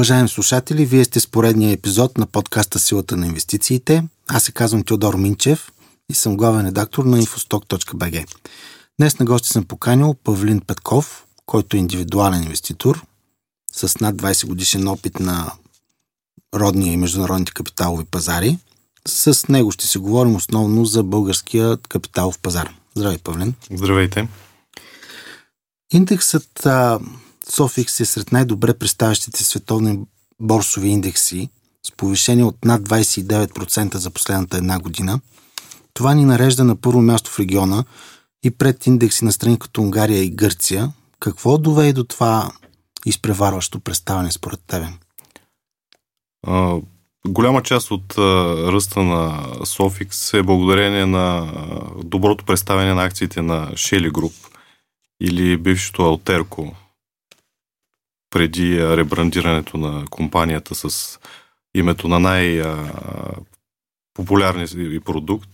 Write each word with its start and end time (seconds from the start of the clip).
Уважаеми 0.00 0.28
слушатели, 0.28 0.86
вие 0.86 1.04
сте 1.04 1.20
с 1.20 1.26
поредния 1.26 1.72
епизод 1.72 2.18
на 2.18 2.26
подкаста 2.26 2.78
Силата 2.78 3.16
на 3.16 3.26
инвестициите. 3.26 4.04
Аз 4.28 4.44
се 4.44 4.52
казвам 4.52 4.84
Теодор 4.84 5.14
Минчев 5.14 5.72
и 6.10 6.14
съм 6.14 6.36
главен 6.36 6.66
редактор 6.66 7.04
на 7.04 7.22
infostock.bg. 7.22 8.26
Днес 8.98 9.18
на 9.18 9.26
гости 9.26 9.48
съм 9.48 9.64
поканил 9.64 10.14
Павлин 10.24 10.60
Петков, 10.60 11.24
който 11.46 11.76
е 11.76 11.80
индивидуален 11.80 12.42
инвеститор 12.42 13.04
с 13.72 14.00
над 14.00 14.16
20 14.16 14.46
годишен 14.46 14.88
опит 14.88 15.20
на 15.20 15.52
родния 16.54 16.92
и 16.92 16.96
международните 16.96 17.52
капиталови 17.52 18.04
пазари. 18.04 18.58
С 19.08 19.48
него 19.48 19.72
ще 19.72 19.86
си 19.86 19.98
говорим 19.98 20.34
основно 20.34 20.84
за 20.84 21.02
българския 21.02 21.76
капиталов 21.76 22.38
пазар. 22.38 22.74
Здравей, 22.94 23.18
Павлин. 23.18 23.54
Здравейте. 23.70 24.28
Индексът 25.92 26.66
а, 26.66 26.98
Софикс 27.50 28.00
е 28.00 28.04
сред 28.04 28.32
най-добре 28.32 28.74
представящите 28.74 29.44
световни 29.44 29.98
борсови 30.40 30.88
индекси 30.88 31.48
с 31.86 31.92
повишение 31.96 32.44
от 32.44 32.64
над 32.64 32.82
29% 32.82 33.96
за 33.96 34.10
последната 34.10 34.56
една 34.56 34.78
година. 34.78 35.20
Това 35.94 36.14
ни 36.14 36.24
нарежда 36.24 36.64
на 36.64 36.76
първо 36.76 37.02
място 37.02 37.30
в 37.30 37.38
региона 37.38 37.84
и 38.42 38.50
пред 38.50 38.86
индекси 38.86 39.24
на 39.24 39.32
страни 39.32 39.58
като 39.58 39.82
Унгария 39.82 40.22
и 40.22 40.30
Гърция. 40.30 40.92
Какво 41.20 41.58
доведе 41.58 41.92
до 41.92 42.04
това 42.04 42.50
изпреварващо 43.06 43.80
представяне 43.80 44.32
според 44.32 44.60
тебе? 44.66 44.88
А, 46.46 46.76
голяма 47.26 47.62
част 47.62 47.90
от 47.90 48.18
а, 48.18 48.22
ръста 48.72 49.02
на 49.02 49.46
Софикс 49.64 50.34
е 50.34 50.42
благодарение 50.42 51.06
на 51.06 51.52
доброто 52.04 52.44
представяне 52.44 52.94
на 52.94 53.04
акциите 53.04 53.42
на 53.42 53.70
Shelly 53.72 54.10
Group 54.10 54.32
или 55.22 55.56
бившето 55.56 56.02
Алтерко, 56.02 56.74
преди 58.30 58.96
ребрандирането 58.96 59.76
на 59.76 60.04
компанията 60.10 60.74
с 60.74 61.18
името 61.74 62.08
на 62.08 62.20
най-популярния 62.20 64.68
продукт, 65.04 65.50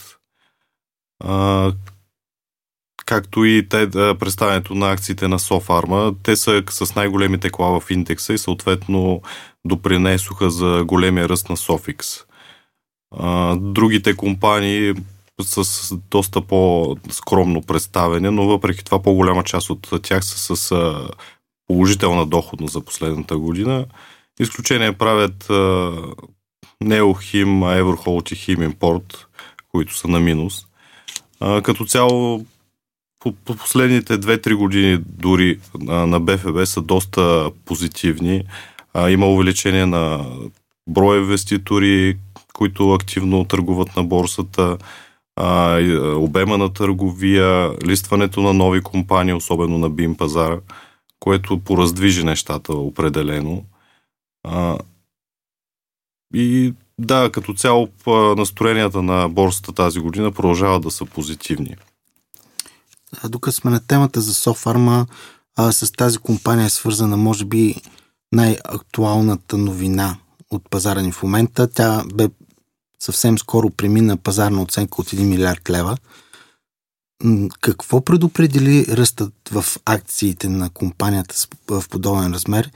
както 3.07 3.45
и 3.45 3.69
те, 3.69 3.91
представянето 3.91 4.75
на 4.75 4.91
акциите 4.91 5.29
на 5.29 5.39
Софарма. 5.39 6.15
Те 6.23 6.37
са 6.37 6.63
с 6.71 6.95
най-големи 6.95 7.41
текла 7.41 7.81
в 7.81 7.91
индекса 7.91 8.33
и 8.33 8.39
съответно 8.39 9.23
допринесоха 9.65 10.51
за 10.51 10.85
големия 10.85 11.29
ръст 11.29 11.49
на 11.49 11.57
Софикс. 11.57 12.07
Другите 13.57 14.17
компании 14.17 14.95
с 15.43 15.97
доста 16.11 16.41
по-скромно 16.41 17.63
представяне, 17.63 18.31
но 18.31 18.47
въпреки 18.47 18.85
това 18.85 19.03
по-голяма 19.03 19.45
част 19.45 19.71
от 19.71 19.93
тях 20.03 20.25
са 20.25 20.57
с 20.57 20.75
положителна 21.67 22.27
доходност 22.27 22.72
за 22.72 22.81
последната 22.81 23.39
година. 23.39 23.86
Изключение 24.41 24.92
правят 24.92 25.50
Неохим, 26.81 27.62
Еврохолт 27.62 28.31
и 28.31 28.34
Хим 28.34 28.62
Импорт, 28.62 29.27
които 29.72 29.97
са 29.97 30.09
на 30.09 30.20
минус. 30.20 30.67
Като 31.62 31.84
цяло 31.84 32.44
по, 33.20 33.33
последните 33.33 34.19
2-3 34.20 34.55
години 34.55 34.98
дори 35.06 35.59
на 35.81 36.20
БФБ 36.20 36.64
са 36.64 36.83
доста 36.83 37.50
позитивни. 37.64 38.44
Има 39.09 39.27
увеличение 39.27 39.87
на 39.87 40.27
броя 40.89 41.19
инвеститори, 41.19 42.17
които 42.53 42.92
активно 42.92 43.44
търгуват 43.44 43.97
на 43.97 44.05
борсата, 44.05 44.78
обема 46.17 46.59
на 46.59 46.72
търговия, 46.72 47.71
листването 47.87 48.41
на 48.41 48.53
нови 48.53 48.82
компании, 48.82 49.34
особено 49.34 49.78
на 49.78 49.91
БИМ 49.91 50.15
пазара– 50.16 50.59
което 51.21 51.60
пораздвижи 51.60 52.25
нещата 52.25 52.72
определено. 52.72 53.65
А, 54.44 54.78
и 56.34 56.75
да, 56.99 57.31
като 57.32 57.54
цяло 57.54 57.88
настроенията 58.37 59.03
на 59.03 59.28
борсата 59.28 59.72
тази 59.72 60.00
година 60.00 60.32
продължават 60.32 60.82
да 60.82 60.91
са 60.91 61.05
позитивни. 61.05 61.76
А 63.22 63.28
докато 63.28 63.56
сме 63.56 63.71
на 63.71 63.87
темата 63.87 64.21
за 64.21 64.34
Софарма, 64.34 65.06
с 65.71 65.93
тази 65.93 66.19
компания 66.19 66.66
е 66.66 66.71
свързана, 66.71 67.16
може 67.16 67.44
би, 67.44 67.75
най-актуалната 68.32 69.59
новина 69.59 70.16
от 70.50 70.71
пазара 70.71 71.03
ни 71.03 71.12
в 71.12 71.22
момента. 71.22 71.69
Тя 71.72 72.05
бе 72.15 72.28
съвсем 73.00 73.38
скоро 73.38 73.71
премина 73.71 74.16
пазарна 74.16 74.62
оценка 74.62 75.00
от 75.00 75.06
1 75.06 75.25
милиард 75.25 75.71
лева. 75.71 75.97
Какво 77.60 78.04
предопредели 78.04 78.87
ръстът 78.88 79.32
в 79.53 79.65
акциите 79.84 80.49
на 80.49 80.71
компанията 80.71 81.34
в 81.71 81.84
подобен 81.91 82.32
размер 82.32 82.71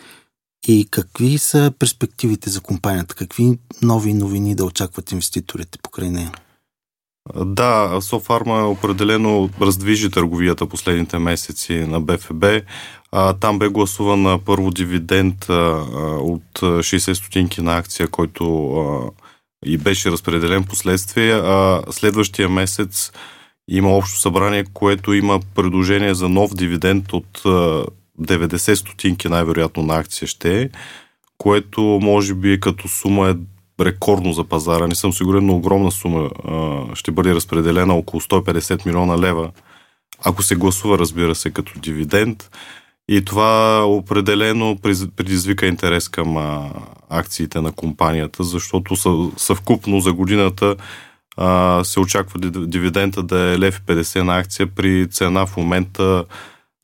и 0.68 0.88
какви 0.90 1.38
са 1.38 1.72
перспективите 1.78 2.50
за 2.50 2.60
компанията? 2.60 3.14
Какви 3.14 3.58
нови 3.82 4.14
новини 4.14 4.54
да 4.54 4.64
очакват 4.64 5.12
инвеститорите 5.12 5.78
покрай 5.82 6.10
нея? 6.10 6.32
Да, 7.36 7.98
Софарма 8.00 8.68
определено 8.68 9.50
раздвижи 9.60 10.10
търговията 10.10 10.66
последните 10.66 11.18
месеци 11.18 11.74
на 11.74 12.00
БФБ. 12.00 12.44
Там 13.40 13.58
бе 13.58 13.68
гласуван 13.68 14.40
първо 14.44 14.70
дивиденд 14.70 15.44
от 15.44 16.42
60 16.60 17.12
стотинки 17.12 17.62
на 17.62 17.76
акция, 17.76 18.08
който 18.08 19.12
и 19.66 19.78
беше 19.78 20.10
разпределен 20.10 20.64
последствие. 20.64 21.32
А 21.32 21.82
следващия 21.90 22.48
месец 22.48 23.12
има 23.70 23.88
общо 23.88 24.20
събрание, 24.20 24.64
което 24.74 25.12
има 25.14 25.40
предложение 25.54 26.14
за 26.14 26.28
нов 26.28 26.54
дивиденд 26.54 27.12
от 27.12 27.38
90 28.20 28.74
стотинки 28.74 29.28
най-вероятно 29.28 29.82
на 29.82 29.96
акция 29.96 30.28
ще 30.28 30.62
е, 30.62 30.68
което 31.38 31.82
може 31.82 32.34
би 32.34 32.60
като 32.60 32.88
сума 32.88 33.30
е 33.30 33.34
рекордно 33.84 34.32
за 34.32 34.44
пазара. 34.44 34.86
Не 34.86 34.94
съм 34.94 35.12
сигурен, 35.12 35.46
но 35.46 35.56
огромна 35.56 35.90
сума 35.90 36.30
ще 36.94 37.10
бъде 37.10 37.34
разпределена 37.34 37.94
около 37.94 38.20
150 38.20 38.86
милиона 38.86 39.18
лева, 39.18 39.50
ако 40.24 40.42
се 40.42 40.56
гласува, 40.56 40.98
разбира 40.98 41.34
се, 41.34 41.50
като 41.50 41.72
дивиденд. 41.80 42.50
И 43.08 43.24
това 43.24 43.84
определено 43.86 44.78
предизвика 45.16 45.66
интерес 45.66 46.08
към 46.08 46.36
акциите 47.08 47.60
на 47.60 47.72
компанията, 47.72 48.44
защото 48.44 48.96
съвкупно 49.36 50.00
за 50.00 50.12
годината 50.12 50.76
а, 51.40 51.84
се 51.84 52.00
очаква 52.00 52.40
дивидента 52.66 53.22
да 53.22 53.52
е 53.52 53.58
лев 53.58 53.82
50 53.82 54.22
на 54.22 54.38
акция 54.38 54.66
при 54.66 55.08
цена 55.10 55.46
в 55.46 55.56
момента 55.56 56.24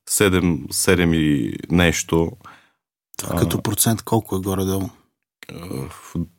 7, 0.09 0.67
7 0.67 1.15
и 1.15 1.57
нещо. 1.71 2.31
Това 3.17 3.35
като 3.35 3.61
процент 3.61 4.01
колко 4.01 4.35
е 4.35 4.39
горе-долу? 4.39 4.89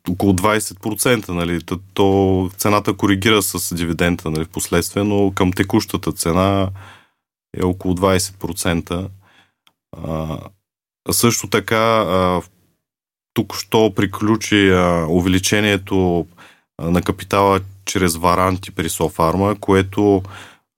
около 0.09 0.33
20%, 0.33 1.29
нали? 1.29 1.61
То, 1.61 1.79
то 1.93 2.49
цената 2.57 2.93
коригира 2.93 3.41
с 3.41 3.75
дивидента 3.75 4.31
нали, 4.31 4.45
в 4.45 4.49
последствие, 4.49 5.03
но 5.03 5.31
към 5.35 5.53
текущата 5.53 6.11
цена 6.11 6.69
е 7.57 7.63
около 7.63 7.95
20%. 7.95 9.09
А, 9.97 10.39
също 11.11 11.47
така, 11.47 12.01
а, 12.01 12.41
тук 13.33 13.55
що 13.55 13.93
приключи 13.95 14.69
а, 14.69 15.05
увеличението 15.09 16.27
на 16.81 17.01
капитала 17.01 17.59
чрез 17.85 18.15
варанти 18.15 18.71
при 18.71 18.89
Софарма, 18.89 19.55
което 19.59 20.23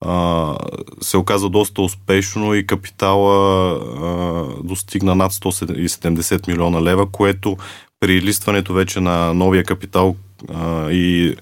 а, 0.05 0.55
се 1.01 1.17
оказа 1.17 1.49
доста 1.49 1.81
успешно 1.81 2.53
и 2.53 2.67
капитала 2.67 3.73
а, 3.73 4.63
достигна 4.63 5.15
над 5.15 5.31
170 5.31 6.47
милиона 6.47 6.81
лева, 6.81 7.11
което 7.11 7.57
при 7.99 8.21
листването 8.21 8.73
вече 8.73 8.99
на 8.99 9.33
новия 9.33 9.63
капитал 9.63 10.15
а, 10.53 10.91
и 10.91 11.35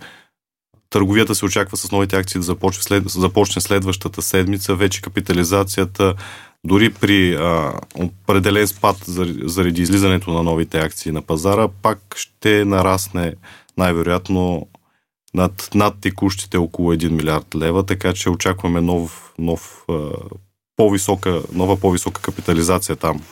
търговията 0.90 1.36
се 1.36 1.46
очаква 1.46 1.78
с 1.78 1.92
новите 1.92 2.16
акции 2.16 2.40
да 2.40 2.44
започне, 2.44 2.84
след, 2.84 3.10
започне 3.10 3.62
следващата 3.62 4.22
седмица. 4.22 4.76
Вече 4.76 5.02
капитализацията 5.02 6.14
дори 6.64 6.90
при 6.90 7.36
а, 7.36 7.74
определен 7.96 8.68
спад 8.68 8.98
заради 9.44 9.82
излизането 9.82 10.32
на 10.32 10.44
новите 10.44 10.80
акции 10.80 11.12
на 11.12 11.22
пазара, 11.22 11.68
пак 11.82 12.00
ще 12.16 12.66
нарасне 12.66 13.34
най-вероятно 13.80 14.68
над, 15.34 15.70
над 15.76 15.96
текущите 16.02 16.58
около 16.58 16.94
1 16.94 17.10
милиард 17.10 17.56
лева, 17.56 17.86
така 17.86 18.14
че 18.14 18.30
очакваме 18.30 18.82
нов, 18.82 19.34
нов, 19.40 19.86
по-висока, 20.76 21.42
нова 21.54 21.80
по-висока 21.80 22.22
капитализация 22.22 22.96
там. 22.96 23.24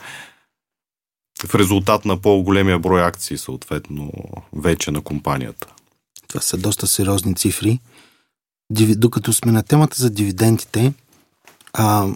В 1.46 1.54
резултат 1.54 2.04
на 2.04 2.16
по-големия 2.16 2.78
брой 2.78 3.02
акции, 3.02 3.38
съответно, 3.38 4.12
вече 4.52 4.90
на 4.90 5.00
компанията. 5.00 5.66
Това 6.28 6.40
са 6.40 6.56
доста 6.56 6.86
сериозни 6.86 7.34
цифри. 7.34 7.78
Докато 8.70 9.32
сме 9.32 9.52
на 9.52 9.62
темата 9.62 9.96
за 9.98 10.10
дивидендите, 10.10 10.92
а, 11.72 12.08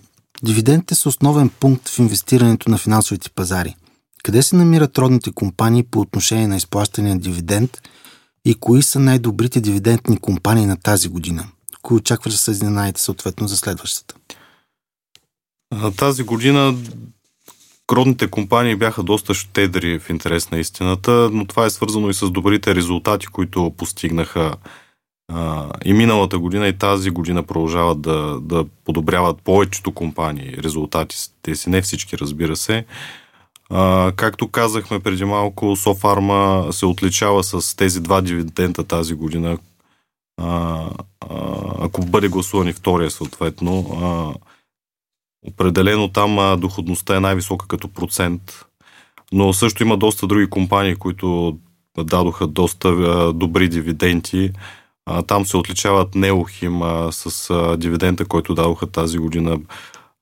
дивидендите 0.42 0.94
са 0.94 1.08
основен 1.08 1.48
пункт 1.48 1.88
в 1.88 1.98
инвестирането 1.98 2.70
на 2.70 2.78
финансовите 2.78 3.30
пазари. 3.30 3.76
Къде 4.22 4.42
се 4.42 4.56
намират 4.56 4.98
родните 4.98 5.32
компании 5.32 5.82
по 5.82 6.00
отношение 6.00 6.48
на 6.48 6.56
изплащане 6.56 7.08
на 7.08 7.20
дивиденд– 7.20 7.82
и 8.44 8.54
кои 8.54 8.82
са 8.82 9.00
най-добрите 9.00 9.60
дивидендни 9.60 10.16
компании 10.16 10.66
на 10.66 10.76
тази 10.76 11.08
година? 11.08 11.48
Кои 11.82 11.96
очакваш 11.96 12.32
да 12.32 12.38
се 12.38 12.50
изненаете 12.50 13.00
съответно 13.00 13.48
за 13.48 13.56
следващата? 13.56 14.14
Тази 15.96 16.22
година 16.22 16.74
Родните 17.92 18.26
компании 18.26 18.76
бяха 18.76 19.02
доста 19.02 19.34
щедри 19.34 19.98
в 19.98 20.10
интерес 20.10 20.50
на 20.50 20.58
истината, 20.58 21.30
но 21.32 21.46
това 21.46 21.66
е 21.66 21.70
свързано 21.70 22.10
и 22.10 22.14
с 22.14 22.30
добрите 22.30 22.74
резултати, 22.74 23.26
които 23.26 23.72
постигнаха 23.76 24.56
а, 25.32 25.70
и 25.84 25.92
миналата 25.92 26.38
година 26.38 26.68
и 26.68 26.78
тази 26.78 27.10
година 27.10 27.42
продължават 27.42 28.00
да, 28.00 28.40
да 28.40 28.64
подобряват 28.84 29.42
повечето 29.42 29.92
компании 29.92 30.56
резултатите 30.58 31.54
си, 31.54 31.70
не 31.70 31.82
всички 31.82 32.18
разбира 32.18 32.56
се. 32.56 32.84
Както 34.16 34.48
казахме 34.48 35.00
преди 35.00 35.24
малко, 35.24 35.76
Софарма 35.76 36.72
се 36.72 36.86
отличава 36.86 37.44
с 37.44 37.76
тези 37.76 38.00
два 38.00 38.20
дивидента 38.20 38.84
тази 38.84 39.14
година. 39.14 39.58
А, 40.40 40.88
а, 41.20 41.36
ако 41.78 42.04
бъде 42.04 42.28
гласувани 42.28 42.72
втория 42.72 43.10
съответно, 43.10 43.86
а, 44.02 44.34
определено 45.48 46.08
там 46.08 46.38
а, 46.38 46.56
доходността 46.56 47.16
е 47.16 47.20
най-висока 47.20 47.66
като 47.68 47.88
процент, 47.88 48.64
но 49.32 49.52
също 49.52 49.82
има 49.82 49.96
доста 49.96 50.26
други 50.26 50.50
компании, 50.50 50.96
които 50.96 51.58
дадоха 51.98 52.46
доста 52.46 52.88
а, 52.88 53.32
добри 53.32 53.68
дивиденти. 53.68 54.50
А, 55.06 55.22
там 55.22 55.46
се 55.46 55.56
отличават 55.56 56.14
Неохим 56.14 56.80
с 57.10 57.50
а, 57.50 57.76
дивидента, 57.76 58.24
който 58.24 58.54
дадоха 58.54 58.86
тази 58.86 59.18
година, 59.18 59.58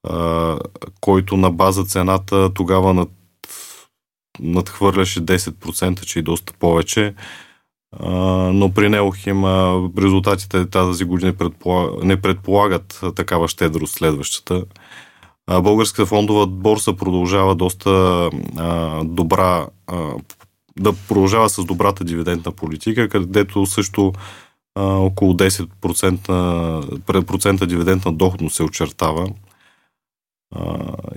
а, 0.08 0.58
който 1.00 1.36
на 1.36 1.50
база 1.50 1.84
цената 1.84 2.54
тогава 2.54 2.94
над, 2.94 3.08
надхвърляше 4.38 5.20
10%, 5.20 6.04
че 6.04 6.18
и 6.18 6.22
доста 6.22 6.52
повече. 6.52 7.14
Но 8.52 8.72
при 8.74 8.88
Неохим 8.88 9.44
резултатите 9.98 10.66
тази 10.66 11.04
година 11.04 11.34
не 12.02 12.20
предполагат 12.20 13.00
такава 13.16 13.48
щедрост 13.48 13.94
следващата. 13.94 14.64
Българската 15.50 16.06
фондова 16.06 16.46
борса 16.46 16.96
продължава 16.96 17.54
доста 17.54 17.90
а, 18.56 19.04
добра 19.04 19.66
да 20.78 20.92
продължава 21.08 21.48
с 21.48 21.64
добрата 21.64 22.04
дивидендна 22.04 22.52
политика, 22.52 23.08
където 23.08 23.66
също 23.66 24.12
около 24.78 25.34
10% 25.34 27.24
процента 27.26 27.66
дивидендна 27.66 28.12
доходност 28.12 28.56
се 28.56 28.62
очертава. 28.62 29.28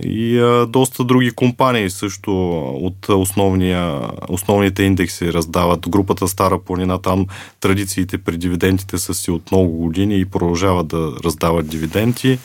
И 0.02 0.38
доста 0.68 1.04
други 1.04 1.30
компании 1.30 1.90
също 1.90 2.58
от 2.74 3.08
основния, 3.08 4.10
основните 4.28 4.82
индекси 4.82 5.32
раздават. 5.32 5.88
Групата 5.88 6.28
Стара 6.28 6.58
планина, 6.58 6.98
там 6.98 7.26
традициите 7.60 8.18
при 8.18 8.36
дивидендите 8.36 8.98
са 8.98 9.14
си 9.14 9.30
от 9.30 9.50
много 9.50 9.68
години 9.76 10.20
и 10.20 10.24
продължават 10.24 10.88
да 10.88 11.12
раздават 11.24 11.68
дивиденти, 11.68 12.38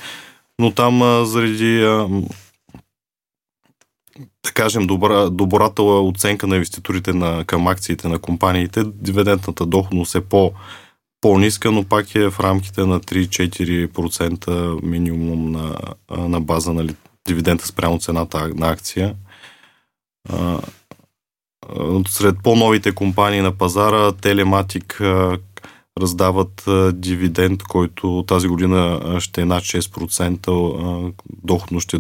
но 0.59 0.71
там 0.71 1.25
заради 1.25 1.81
а, 1.83 2.07
да 4.45 4.51
кажем, 4.53 4.87
добра, 4.87 5.29
добрата 5.29 5.83
оценка 5.83 6.47
на 6.47 6.55
инвеститорите 6.55 7.13
на, 7.13 7.43
към 7.45 7.67
акциите 7.67 8.07
на 8.07 8.19
компаниите, 8.19 8.83
дивидендната 8.85 9.65
доходност 9.65 10.15
е 10.15 10.21
по- 10.21 10.51
по-ниска, 11.21 11.71
но 11.71 11.83
пак 11.83 12.15
е 12.15 12.29
в 12.29 12.39
рамките 12.39 12.85
на 12.85 12.99
3-4% 12.99 14.83
минимум 14.83 15.51
на, 15.51 15.75
на 16.11 16.41
база 16.41 16.73
на 16.73 16.87
дивидента 17.27 17.67
спрямо 17.67 17.99
цената 17.99 18.51
на 18.55 18.69
акция. 18.69 19.15
Сред 22.07 22.35
по-новите 22.43 22.91
компании 22.91 23.41
на 23.41 23.57
пазара, 23.57 24.11
Телематик 24.11 25.01
раздават 26.01 26.63
дивиденд, 26.93 27.63
който 27.63 28.23
тази 28.27 28.47
година 28.47 29.15
ще 29.19 29.41
е 29.41 29.45
над 29.45 29.63
6% 29.63 31.13
доходно 31.43 31.79
ще 31.79 31.97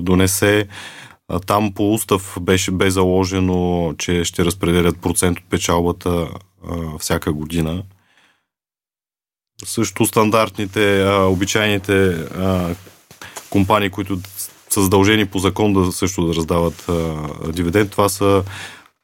донесе. 0.00 0.68
Там 1.46 1.74
по 1.74 1.94
устав 1.94 2.38
беше 2.40 2.70
бе 2.70 2.90
заложено, 2.90 3.94
че 3.98 4.24
ще 4.24 4.44
разпределят 4.44 5.00
процент 5.00 5.38
от 5.38 5.44
печалбата 5.50 6.28
всяка 6.98 7.32
година. 7.32 7.82
Също 9.64 10.06
стандартните, 10.06 11.02
а, 11.02 11.24
обичайните 11.24 12.08
а, 12.10 12.74
компании, 13.50 13.90
които 13.90 14.18
са 14.70 14.82
задължени 14.82 15.26
по 15.26 15.38
закон 15.38 15.72
да 15.72 15.92
също 15.92 16.26
да 16.26 16.34
раздават 16.34 16.88
а, 16.88 17.52
дивиденд, 17.52 17.90
това 17.90 18.08
са 18.08 18.44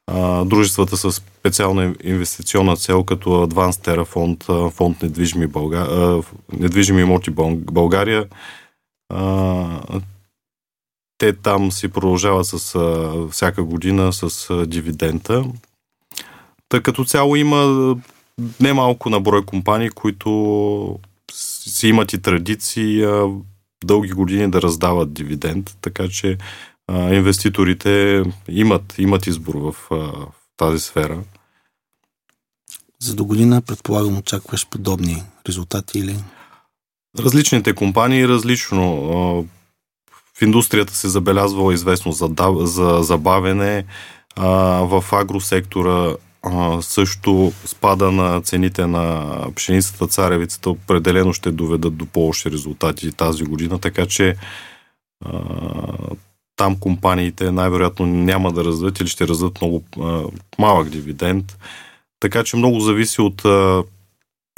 а, 0.07 0.45
дружествата 0.45 0.97
с 0.97 1.11
специална 1.11 1.95
инвестиционна 2.03 2.77
цел, 2.77 3.03
като 3.03 3.29
Advanced 3.29 3.87
Terra 3.87 4.05
фонд, 4.05 4.43
фонд 4.73 5.01
недвижими, 5.01 5.47
Бълга... 5.47 5.77
а, 5.77 6.21
недвижими 6.53 7.01
имоти 7.01 7.31
България. 7.55 8.25
А, 9.13 9.99
те 11.17 11.33
там 11.33 11.71
си 11.71 11.87
продължават 11.87 12.45
с 12.47 12.75
а, 12.75 13.13
всяка 13.31 13.63
година 13.63 14.13
с 14.13 14.49
а, 14.49 14.65
дивидента. 14.65 15.45
Та 16.69 16.81
като 16.81 17.05
цяло 17.05 17.35
има 17.35 17.95
немалко 18.59 19.09
на 19.09 19.19
брой 19.19 19.45
компании, 19.45 19.89
които 19.89 20.99
си 21.33 21.87
имат 21.87 22.13
и 22.13 22.21
традиции 22.21 23.05
дълги 23.83 24.11
години 24.11 24.51
да 24.51 24.61
раздават 24.61 25.13
дивиденд, 25.13 25.77
така 25.81 26.07
че 26.09 26.37
а, 26.87 27.13
инвеститорите 27.13 28.23
имат, 28.49 28.95
имат 28.97 29.27
избор 29.27 29.55
в, 29.55 29.75
а, 29.91 29.95
в 29.95 30.27
тази 30.57 30.79
сфера. 30.79 31.19
За 32.99 33.15
до 33.15 33.25
година, 33.25 33.61
предполагам, 33.61 34.17
очакваш 34.17 34.67
подобни 34.69 35.23
резултати 35.47 35.99
или? 35.99 36.15
Различните 37.19 37.75
компании 37.75 38.27
различно. 38.27 38.87
В 40.37 40.41
индустрията 40.41 40.93
се 40.93 41.09
забелязва 41.09 41.73
известно 41.73 42.11
за 42.11 42.99
забавене. 43.01 43.85
В 44.81 45.03
агросектора 45.11 46.15
също 46.81 47.53
спада 47.65 48.11
на 48.11 48.41
цените 48.41 48.87
на 48.87 49.37
пшеницата, 49.55 50.07
царевицата 50.07 50.69
определено 50.69 51.33
ще 51.33 51.51
доведат 51.51 51.97
до 51.97 52.05
по-лоши 52.05 52.51
резултати 52.51 53.11
тази 53.11 53.43
година, 53.43 53.79
така 53.79 54.05
че 54.05 54.35
а, 55.25 55.39
там 56.55 56.79
компаниите 56.79 57.51
най-вероятно 57.51 58.05
няма 58.05 58.51
да 58.51 58.63
раздадат 58.63 58.99
или 58.99 59.07
ще 59.07 59.27
раздадат 59.27 59.61
много 59.61 59.83
а, 60.01 60.23
малък 60.59 60.89
дивиденд. 60.89 61.57
Така 62.19 62.43
че 62.43 62.57
много 62.57 62.79
зависи 62.79 63.21
от 63.21 63.45
а, 63.45 63.83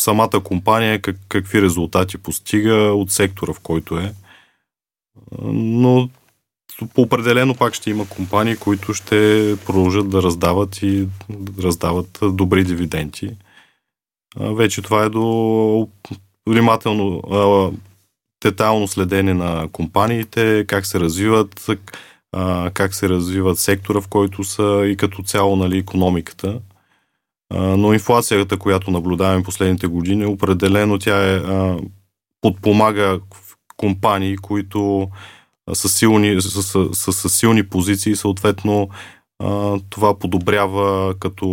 самата 0.02 0.40
компания, 0.44 1.02
как, 1.02 1.16
какви 1.30 1.62
резултати 1.62 2.18
постига, 2.18 2.76
от 2.76 3.12
сектора, 3.12 3.54
в 3.54 3.60
който 3.60 3.98
е. 3.98 4.14
Но 5.42 6.10
определено 6.98 7.56
пак 7.56 7.74
ще 7.74 7.90
има 7.90 8.10
компании, 8.10 8.56
които 8.56 8.94
ще 8.94 9.56
продължат 9.66 10.10
да 10.10 10.24
раздават 10.24 10.78
и 10.82 11.08
да 11.30 11.64
раздават 11.64 12.20
добри 12.22 12.64
дивиденти. 12.64 13.30
Вече 14.40 14.82
това 14.82 15.04
е 15.04 15.10
до 15.10 15.88
внимателно, 16.50 17.22
детайлно 18.44 18.88
следене 18.88 19.34
на 19.34 19.68
компаниите, 19.72 20.66
как 20.68 20.86
се 20.86 21.00
развиват, 21.00 21.68
как 22.74 22.94
се 22.94 23.10
развиват 23.10 23.60
сектора, 23.60 24.02
в 24.02 24.08
който 24.08 24.44
са 24.44 24.84
и 24.86 24.98
като 24.98 25.24
цяло 25.24 25.56
нали, 25.56 25.78
економиката. 25.78 26.60
Но 27.54 27.94
инфлацията, 27.94 28.58
която 28.58 28.92
наблюдаваме 28.92 29.44
последните 29.44 29.88
години, 29.88 30.26
определено 30.26 31.00
тя 31.00 31.36
е 31.36 31.42
подпомага 32.42 33.20
компании, 33.78 34.38
които 34.38 35.10
с 35.74 35.90
силни, 35.90 36.42
с, 36.42 36.64
с, 36.64 36.90
с, 36.94 37.14
с 37.14 37.30
силни 37.30 37.64
позиции, 37.70 38.16
съответно 38.16 38.90
това 39.90 40.20
подобрява 40.20 41.16
като 41.20 41.46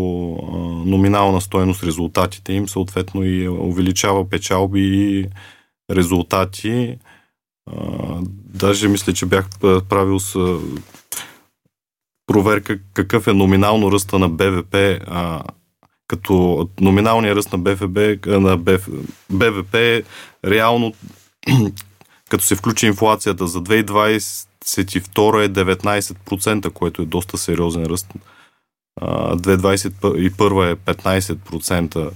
номинална 0.87 1.41
стоеност 1.41 1.85
резултатите 1.85 2.53
им, 2.53 2.69
съответно 2.69 3.25
и 3.25 3.49
увеличава 3.49 4.29
печалби 4.29 4.81
и 4.81 5.27
резултати. 5.91 6.99
Даже 8.55 8.89
мисля, 8.89 9.13
че 9.13 9.27
бях 9.27 9.49
правил 9.89 10.21
с 10.21 10.59
проверка 12.27 12.79
какъв 12.95 13.27
е 13.27 13.33
номинално 13.33 13.93
ръста 13.93 14.19
на 14.19 14.29
БВП, 14.29 14.77
като 16.09 16.69
номиналният 16.81 17.37
ръст 17.37 17.53
на 17.53 17.59
БФБ, 17.59 18.27
на 18.27 18.57
БВП 19.31 20.05
реално 20.45 20.95
като 22.35 22.45
се 22.45 22.57
включи 22.57 22.87
инфлацията 22.87 23.47
за 23.47 23.63
2022 23.63 25.45
е 25.45 25.49
19%, 25.49 26.71
което 26.71 27.03
е 27.03 27.07
доста 27.07 27.39
сериозен 27.39 27.85
ръст. 27.85 28.07
2021 29.01 30.73
е 30.73 30.77
15%. 30.77 32.11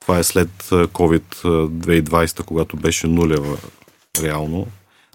Това 0.00 0.18
е 0.18 0.22
след 0.22 0.48
COVID 0.70 1.22
2020, 1.42 2.44
когато 2.44 2.76
беше 2.76 3.06
нулева 3.06 3.58
реално. 4.22 4.66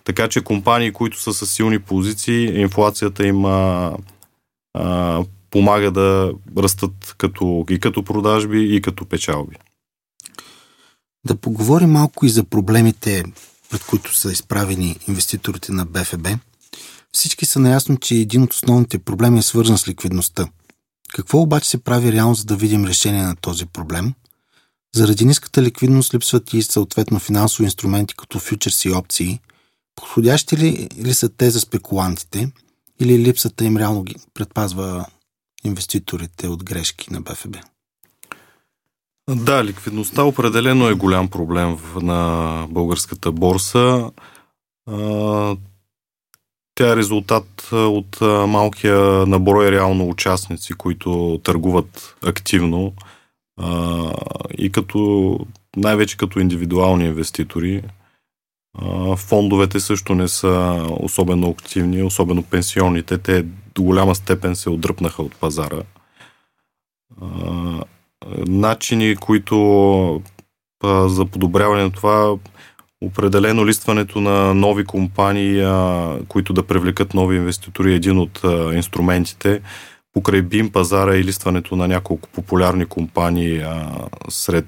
Така 0.04 0.28
че 0.28 0.44
компании, 0.44 0.92
които 0.92 1.20
са 1.20 1.34
с 1.34 1.48
силни 1.48 1.80
позиции, 1.80 2.62
инфлацията 2.62 3.28
им 3.28 3.46
а, 3.46 5.24
помага 5.50 5.92
да 5.92 6.34
растат 6.58 7.16
като, 7.18 7.66
и 7.70 7.80
като 7.80 8.04
продажби, 8.04 8.76
и 8.76 8.82
като 8.82 9.06
печалби. 9.06 9.56
Да 11.26 11.36
поговорим 11.36 11.90
малко 11.90 12.26
и 12.26 12.30
за 12.30 12.44
проблемите 12.44 13.24
пред 13.70 13.84
които 13.84 14.20
са 14.20 14.32
изправени 14.32 15.00
инвеститорите 15.08 15.72
на 15.72 15.86
БФБ. 15.86 16.28
Всички 17.12 17.46
са 17.46 17.60
наясно, 17.60 17.98
че 17.98 18.16
един 18.16 18.44
от 18.44 18.54
основните 18.54 19.00
проблеми 19.00 19.40
е 19.40 19.42
свързан 19.42 19.78
с 19.78 19.88
ликвидността. 19.88 20.48
Какво 21.14 21.40
обаче 21.40 21.70
се 21.70 21.84
прави 21.84 22.12
реално, 22.12 22.36
за 22.36 22.46
да 22.46 22.56
видим 22.56 22.86
решение 22.86 23.24
на 23.24 23.36
този 23.36 23.66
проблем? 23.66 24.14
Заради 24.96 25.26
ниската 25.26 25.64
ликвидност 25.64 26.14
липсват 26.14 26.54
и 26.54 26.64
съответно 26.64 27.20
финансови 27.20 27.64
инструменти 27.64 28.16
като 28.16 28.40
фьючерси 28.40 28.88
и 28.88 28.92
опции. 28.92 29.40
Подходящи 29.96 30.58
ли, 30.58 30.90
ли 30.98 31.14
са 31.14 31.30
те 31.30 31.52
за 31.52 31.60
спекулантите 31.60 32.52
или 33.00 33.20
липсата 33.20 33.66
им 33.66 33.78
реално 33.78 34.04
ги 34.04 34.16
предпазва 34.34 35.06
инвеститорите 35.64 36.48
от 36.48 36.64
грешки 36.64 37.14
на 37.14 37.22
БФБ? 37.22 37.58
Да, 39.30 39.64
ликвидността 39.64 40.24
определено 40.24 40.90
е 40.90 40.94
голям 40.94 41.28
проблем 41.28 41.78
на 41.96 42.68
българската 42.70 43.32
борса. 43.32 44.12
Тя 46.76 46.92
е 46.92 46.96
резултат 46.96 47.70
от 47.72 48.22
малкия 48.48 49.26
наброй 49.26 49.72
реално 49.72 50.10
участници, 50.10 50.74
които 50.74 51.40
търгуват 51.44 52.16
активно 52.26 52.94
и 54.58 54.72
като 54.72 55.40
най-вече 55.76 56.18
като 56.18 56.40
индивидуални 56.40 57.06
инвеститори. 57.06 57.84
Фондовете 59.18 59.80
също 59.80 60.16
не 60.16 60.28
са 60.28 60.86
особено 61.00 61.50
активни, 61.50 62.04
особено 62.04 62.44
пенсионните. 62.44 63.18
Те 63.18 63.46
до 63.76 63.84
голяма 63.84 64.16
степен 64.16 64.56
се 64.56 64.70
отдръпнаха 64.70 65.24
от 65.24 65.36
пазара. 65.36 65.82
Начини, 68.48 69.16
които 69.16 70.22
за 71.08 71.26
подобряване 71.26 71.84
на 71.84 71.92
това 71.92 72.38
Определено 73.04 73.66
листването 73.66 74.22
на 74.22 74.54
нови 74.54 74.86
компании, 74.86 75.62
а, 75.62 76.20
които 76.28 76.54
да 76.54 76.64
привлекат 76.64 77.14
нови 77.14 77.36
инвеститори 77.36 77.92
е 77.92 77.96
един 77.96 78.20
от 78.20 78.44
а, 78.44 78.74
инструментите. 78.76 79.62
Покрай 80.14 80.44
BIM 80.44 80.72
пазара 80.72 81.16
и 81.16 81.24
листването 81.24 81.76
на 81.76 81.88
няколко 81.88 82.30
популярни 82.30 82.86
компании 82.86 83.58
а, 83.58 83.92
сред, 84.30 84.66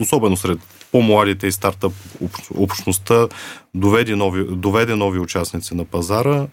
особено 0.00 0.36
сред 0.36 0.58
по-младите 0.92 1.46
и 1.46 1.52
стартъп 1.52 1.92
общността 2.54 3.28
доведе 3.74 4.16
нови, 4.16 4.56
доведе 4.56 4.94
нови 4.94 5.18
участници 5.18 5.74
на 5.74 5.84
пазара. 5.84 6.46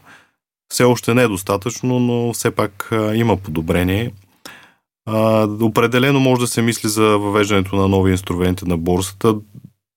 Все 0.69 0.83
още 0.83 1.13
не 1.13 1.23
е 1.23 1.27
достатъчно, 1.27 1.99
но 1.99 2.33
все 2.33 2.51
пак 2.51 2.89
а, 2.91 3.15
има 3.15 3.37
подобрение. 3.37 4.11
А, 5.05 5.47
определено 5.61 6.19
може 6.19 6.41
да 6.41 6.47
се 6.47 6.61
мисли 6.61 6.89
за 6.89 7.03
въвеждането 7.03 7.75
на 7.75 7.87
нови 7.87 8.11
инструменти 8.11 8.65
на 8.65 8.77
борсата. 8.77 9.35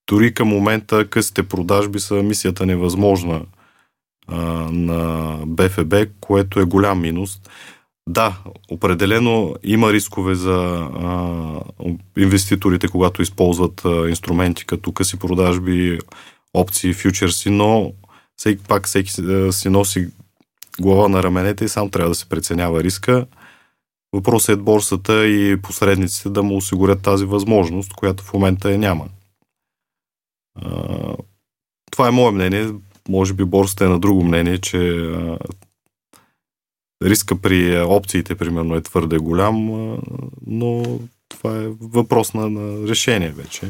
Дори 0.09 0.33
към 0.33 0.47
момента 0.47 1.07
късите 1.07 1.43
продажби 1.43 1.99
са 1.99 2.13
мисията 2.13 2.65
невъзможна 2.65 3.41
а, 4.27 4.37
на 4.71 5.33
БФБ, 5.45 5.93
което 6.19 6.59
е 6.59 6.65
голям 6.65 7.01
минус. 7.01 7.41
Да, 8.09 8.37
определено 8.71 9.55
има 9.63 9.93
рискове 9.93 10.35
за 10.35 10.89
а, 10.99 11.29
инвеститорите, 12.17 12.87
когато 12.87 13.21
използват 13.21 13.85
а, 13.85 14.09
инструменти 14.09 14.65
като 14.65 14.91
къси 14.91 15.19
продажби, 15.19 15.99
опции, 16.53 16.93
фьючерси, 16.93 17.49
но 17.49 17.93
всеки 18.37 18.63
пак 18.63 18.85
всеки 18.87 19.11
си 19.51 19.69
носи 19.69 20.07
глава 20.79 21.09
на 21.09 21.23
раменете 21.23 21.65
и 21.65 21.69
сам 21.69 21.89
трябва 21.89 22.09
да 22.09 22.15
се 22.15 22.29
преценява 22.29 22.83
риска. 22.83 23.25
Въпросът 24.17 24.59
е 24.59 24.61
борсата 24.61 25.27
и 25.27 25.61
посредниците 25.61 26.29
да 26.29 26.43
му 26.43 26.57
осигурят 26.57 27.01
тази 27.01 27.25
възможност, 27.25 27.93
която 27.93 28.23
в 28.23 28.33
момента 28.33 28.73
е 28.73 28.77
няма 28.77 29.05
това 31.97 32.07
е 32.07 32.11
мое 32.11 32.31
мнение. 32.31 32.73
Може 33.09 33.33
би 33.33 33.43
борсата 33.43 33.85
е 33.85 33.87
на 33.87 33.99
друго 33.99 34.23
мнение, 34.23 34.57
че 34.57 35.11
риска 37.03 37.41
при 37.41 37.79
опциите, 37.79 38.35
примерно, 38.35 38.75
е 38.75 38.81
твърде 38.81 39.17
голям, 39.17 39.55
но 40.47 40.99
това 41.29 41.57
е 41.57 41.67
въпрос 41.81 42.33
на, 42.33 42.49
решение 42.87 43.29
вече. 43.29 43.69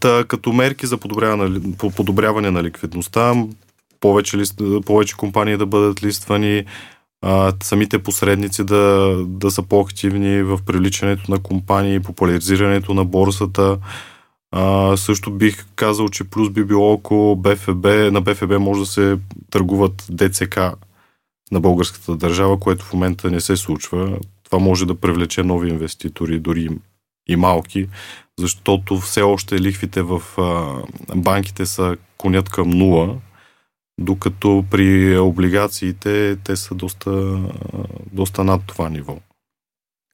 Та, 0.00 0.24
като 0.28 0.52
мерки 0.52 0.86
за 0.86 0.98
подобряване, 0.98 1.60
подобряване 1.96 2.50
на 2.50 2.62
ликвидността, 2.62 3.34
повече, 4.00 4.36
лист, 4.36 4.60
повече 4.86 5.16
компании 5.16 5.56
да 5.56 5.66
бъдат 5.66 6.02
листвани, 6.02 6.64
а, 7.28 7.52
самите 7.62 8.02
посредници 8.02 8.64
да, 8.64 9.14
да 9.26 9.50
са 9.50 9.62
по-активни 9.62 10.42
в 10.42 10.58
привличането 10.66 11.30
на 11.30 11.38
компании, 11.38 12.00
популяризирането 12.00 12.94
на 12.94 13.04
борсата, 13.04 13.78
а, 14.52 14.96
също 14.96 15.30
бих 15.30 15.66
казал, 15.76 16.08
че 16.08 16.24
плюс 16.24 16.50
би 16.50 16.64
било 16.64 16.94
ако 16.94 17.36
БФБ, 17.38 17.84
на 18.12 18.20
БФБ 18.20 18.58
може 18.60 18.80
да 18.80 18.86
се 18.86 19.18
търгуват 19.50 20.06
ДЦК 20.10 20.60
на 21.52 21.60
българската 21.60 22.16
държава, 22.16 22.60
което 22.60 22.84
в 22.84 22.92
момента 22.92 23.30
не 23.30 23.40
се 23.40 23.56
случва. 23.56 24.18
Това 24.44 24.58
може 24.58 24.86
да 24.86 24.94
привлече 24.94 25.42
нови 25.42 25.70
инвеститори, 25.70 26.38
дори 26.38 26.68
и 27.28 27.36
малки, 27.36 27.88
защото 28.38 29.00
все 29.00 29.22
още 29.22 29.60
лихвите 29.60 30.02
в 30.02 30.22
а, 30.38 30.82
банките 31.16 31.66
са 31.66 31.96
конят 32.18 32.48
към 32.48 32.70
нула, 32.70 33.16
докато 33.98 34.64
при 34.70 35.18
облигациите 35.18 36.36
те 36.44 36.56
са 36.56 36.74
доста, 36.74 37.38
доста 38.12 38.44
над 38.44 38.62
това 38.66 38.88
ниво. 38.88 39.18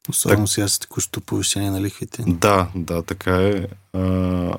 Особено 0.09 0.45
так... 0.45 0.49
сега 0.49 0.69
с 0.69 0.79
текущото 0.79 1.21
повишение 1.21 1.71
на 1.71 1.81
лихвите. 1.81 2.23
Да, 2.27 2.69
да, 2.75 3.03
така 3.03 3.37
е. 3.37 3.67
А, 3.93 4.59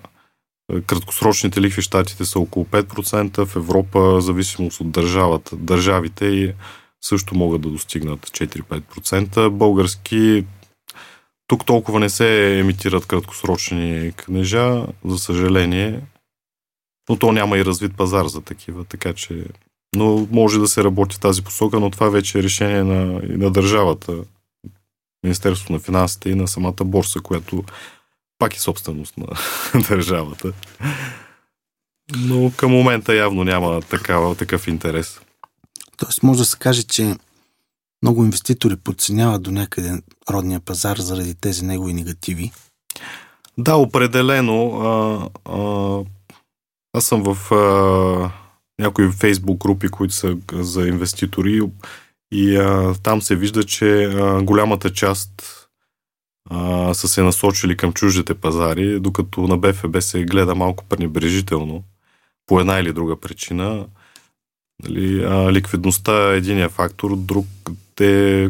краткосрочните 0.87 1.61
лихви 1.61 1.81
в 1.81 1.85
Штатите 1.85 2.25
са 2.25 2.39
около 2.39 2.65
5%, 2.65 3.45
в 3.45 3.55
Европа, 3.55 4.21
зависимост 4.21 4.79
от 4.79 4.91
държавата, 4.91 5.55
държавите 5.55 6.25
и 6.25 6.53
също 7.01 7.35
могат 7.35 7.61
да 7.61 7.69
достигнат 7.69 8.19
4-5%. 8.19 9.49
Български 9.49 10.45
тук 11.47 11.65
толкова 11.65 11.99
не 11.99 12.09
се 12.09 12.59
емитират 12.59 13.05
краткосрочни 13.05 14.11
книжа, 14.15 14.85
за 15.05 15.19
съжаление, 15.19 16.01
но 17.09 17.15
то 17.15 17.31
няма 17.31 17.57
и 17.57 17.65
развит 17.65 17.97
пазар 17.97 18.25
за 18.25 18.41
такива, 18.41 18.85
така 18.85 19.13
че 19.13 19.45
но 19.95 20.27
може 20.31 20.59
да 20.59 20.67
се 20.67 20.83
работи 20.83 21.15
в 21.15 21.19
тази 21.19 21.41
посока, 21.41 21.79
но 21.79 21.89
това 21.89 22.09
вече 22.09 22.39
е 22.39 22.43
решение 22.43 22.83
на, 22.83 23.21
на 23.23 23.51
държавата. 23.51 24.13
Министерството 25.23 25.73
на 25.73 25.79
финансите 25.79 26.29
и 26.29 26.35
на 26.35 26.47
самата 26.47 26.83
борса, 26.85 27.19
която 27.19 27.63
пак 28.39 28.55
е 28.55 28.59
собственост 28.59 29.17
на 29.17 29.27
държавата. 29.89 30.53
Но 32.17 32.51
към 32.57 32.71
момента 32.71 33.15
явно 33.15 33.43
няма 33.43 33.81
такава, 33.81 34.35
такъв 34.35 34.67
интерес. 34.67 35.19
Тоест 35.97 36.23
може 36.23 36.39
да 36.39 36.45
се 36.45 36.57
каже, 36.57 36.83
че 36.83 37.15
много 38.03 38.23
инвеститори 38.23 38.75
подценяват 38.75 39.41
до 39.43 39.51
някъде 39.51 40.01
родния 40.29 40.59
пазар 40.59 40.97
заради 40.97 41.35
тези 41.35 41.65
негови 41.65 41.93
негативи. 41.93 42.51
Да, 43.57 43.75
определено. 43.75 44.81
А, 44.81 45.29
а, 45.51 46.03
аз 46.93 47.05
съм 47.05 47.23
в 47.23 47.51
а, 47.51 48.31
някои 48.79 49.11
фейсбук 49.11 49.57
групи, 49.57 49.87
които 49.87 50.13
са 50.13 50.37
за 50.53 50.87
инвеститори 50.87 51.61
и 52.31 52.55
а, 52.55 52.95
там 53.03 53.21
се 53.21 53.35
вижда, 53.35 53.63
че 53.63 54.03
а, 54.03 54.41
голямата 54.43 54.93
част 54.93 55.59
а, 56.49 56.93
са 56.93 57.07
се 57.07 57.21
насочили 57.21 57.77
към 57.77 57.93
чуждите 57.93 58.33
пазари, 58.33 58.99
докато 58.99 59.41
на 59.41 59.57
БФБ 59.57 60.01
се 60.01 60.23
гледа 60.23 60.55
малко 60.55 60.85
пренебрежително 60.85 61.83
по 62.45 62.59
една 62.59 62.79
или 62.79 62.93
друга 62.93 63.19
причина. 63.19 63.87
Нали, 64.83 65.23
а, 65.23 65.51
ликвидността 65.51 66.33
е 66.33 66.37
единия 66.37 66.69
фактор, 66.69 67.15
друг 67.15 67.45
е 67.99 68.49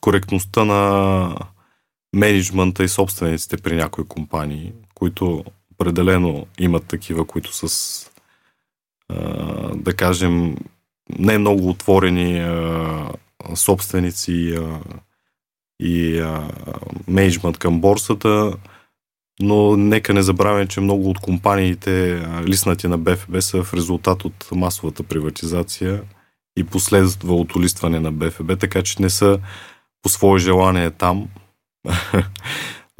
коректността 0.00 0.64
на 0.64 1.34
менеджмента 2.16 2.84
и 2.84 2.88
собствениците 2.88 3.56
при 3.56 3.76
някои 3.76 4.04
компании, 4.04 4.72
които 4.94 5.44
определено 5.80 6.46
имат 6.58 6.84
такива, 6.84 7.24
които 7.24 7.68
с, 7.68 8.10
а, 9.08 9.16
да 9.74 9.96
кажем, 9.96 10.56
не 11.18 11.38
много 11.38 11.68
отворени 11.68 12.40
а, 12.40 13.10
собственици 13.54 14.54
а, 14.54 14.80
и 15.82 16.24
менеджмент 17.08 17.58
към 17.58 17.80
борсата, 17.80 18.52
но 19.40 19.76
нека 19.76 20.14
не 20.14 20.22
забравяме, 20.22 20.66
че 20.66 20.80
много 20.80 21.10
от 21.10 21.18
компаниите, 21.18 22.22
лиснати 22.46 22.88
на 22.88 22.98
БФБ, 22.98 23.40
са 23.40 23.62
в 23.62 23.74
резултат 23.74 24.24
от 24.24 24.48
масовата 24.52 25.02
приватизация 25.02 26.02
и 26.56 26.64
последвалото 26.64 27.60
листване 27.60 28.00
на 28.00 28.12
БФБ, 28.12 28.58
така 28.60 28.82
че 28.82 29.02
не 29.02 29.10
са 29.10 29.40
по 30.02 30.08
свое 30.08 30.38
желание 30.38 30.90
там. 30.90 31.28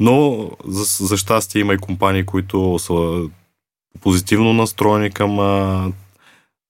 Но 0.01 0.49
за, 0.67 1.05
за 1.05 1.17
щастие 1.17 1.61
има 1.61 1.73
и 1.73 1.77
компании, 1.77 2.25
които 2.25 2.79
са 2.79 3.21
позитивно 4.01 4.53
настроени 4.53 5.11
към 5.11 5.39
а, 5.39 5.91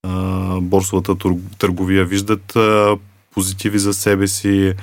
а, 0.08 0.60
борсовата 0.62 1.16
търговия, 1.58 2.06
виждат 2.06 2.56
а, 2.56 2.98
позитиви 3.34 3.80
за 3.80 3.94
себе 3.94 4.28
си, 4.28 4.74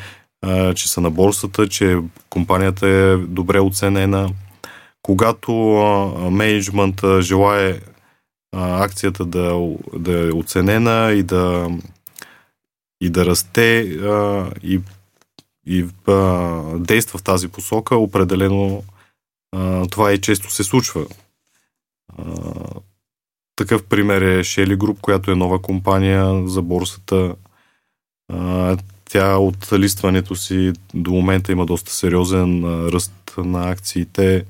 а, 0.42 0.74
че 0.74 0.88
са 0.88 1.00
на 1.00 1.10
борсата, 1.10 1.68
че 1.68 1.98
компанията 2.30 2.88
е 2.88 3.16
добре 3.16 3.60
оценена. 3.60 4.30
Когато 5.02 5.76
а, 5.76 6.30
менеджмент 6.30 7.02
желае 7.20 7.80
а, 8.56 8.84
акцията 8.84 9.24
да, 9.24 9.68
да 9.94 10.28
е 10.28 10.32
оценена 10.32 11.12
и 11.12 11.22
да, 11.22 11.70
и 13.00 13.10
да 13.10 13.26
расте 13.26 13.80
а, 13.80 14.50
и, 14.62 14.80
и 15.68 15.86
а, 16.06 16.62
действа 16.78 17.18
в 17.18 17.22
тази 17.22 17.48
посока, 17.48 17.96
определено 17.96 18.84
а, 19.56 19.86
това 19.86 20.12
и 20.12 20.20
често 20.20 20.52
се 20.52 20.64
случва. 20.64 21.06
А, 22.18 22.24
такъв 23.56 23.84
пример 23.84 24.22
е 24.22 24.44
Shelly 24.44 24.76
Group, 24.76 25.00
която 25.00 25.30
е 25.30 25.34
нова 25.34 25.62
компания 25.62 26.48
за 26.48 26.62
борсата. 26.62 27.34
А, 28.32 28.76
тя 29.04 29.36
от 29.36 29.72
листването 29.72 30.36
си 30.36 30.72
до 30.94 31.10
момента 31.10 31.52
има 31.52 31.66
доста 31.66 31.92
сериозен 31.92 32.64
а, 32.64 32.92
ръст 32.92 33.34
на 33.36 33.70
акциите 33.70 34.44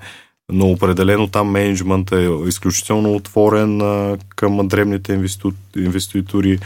но 0.52 0.70
определено 0.70 1.28
там 1.28 1.50
менеджмент 1.50 2.12
е 2.12 2.30
изключително 2.46 3.14
отворен 3.14 3.80
а, 3.80 4.18
към 4.36 4.68
древните 4.68 5.12
инвесту... 5.12 5.52
инвеститори, 5.76 6.58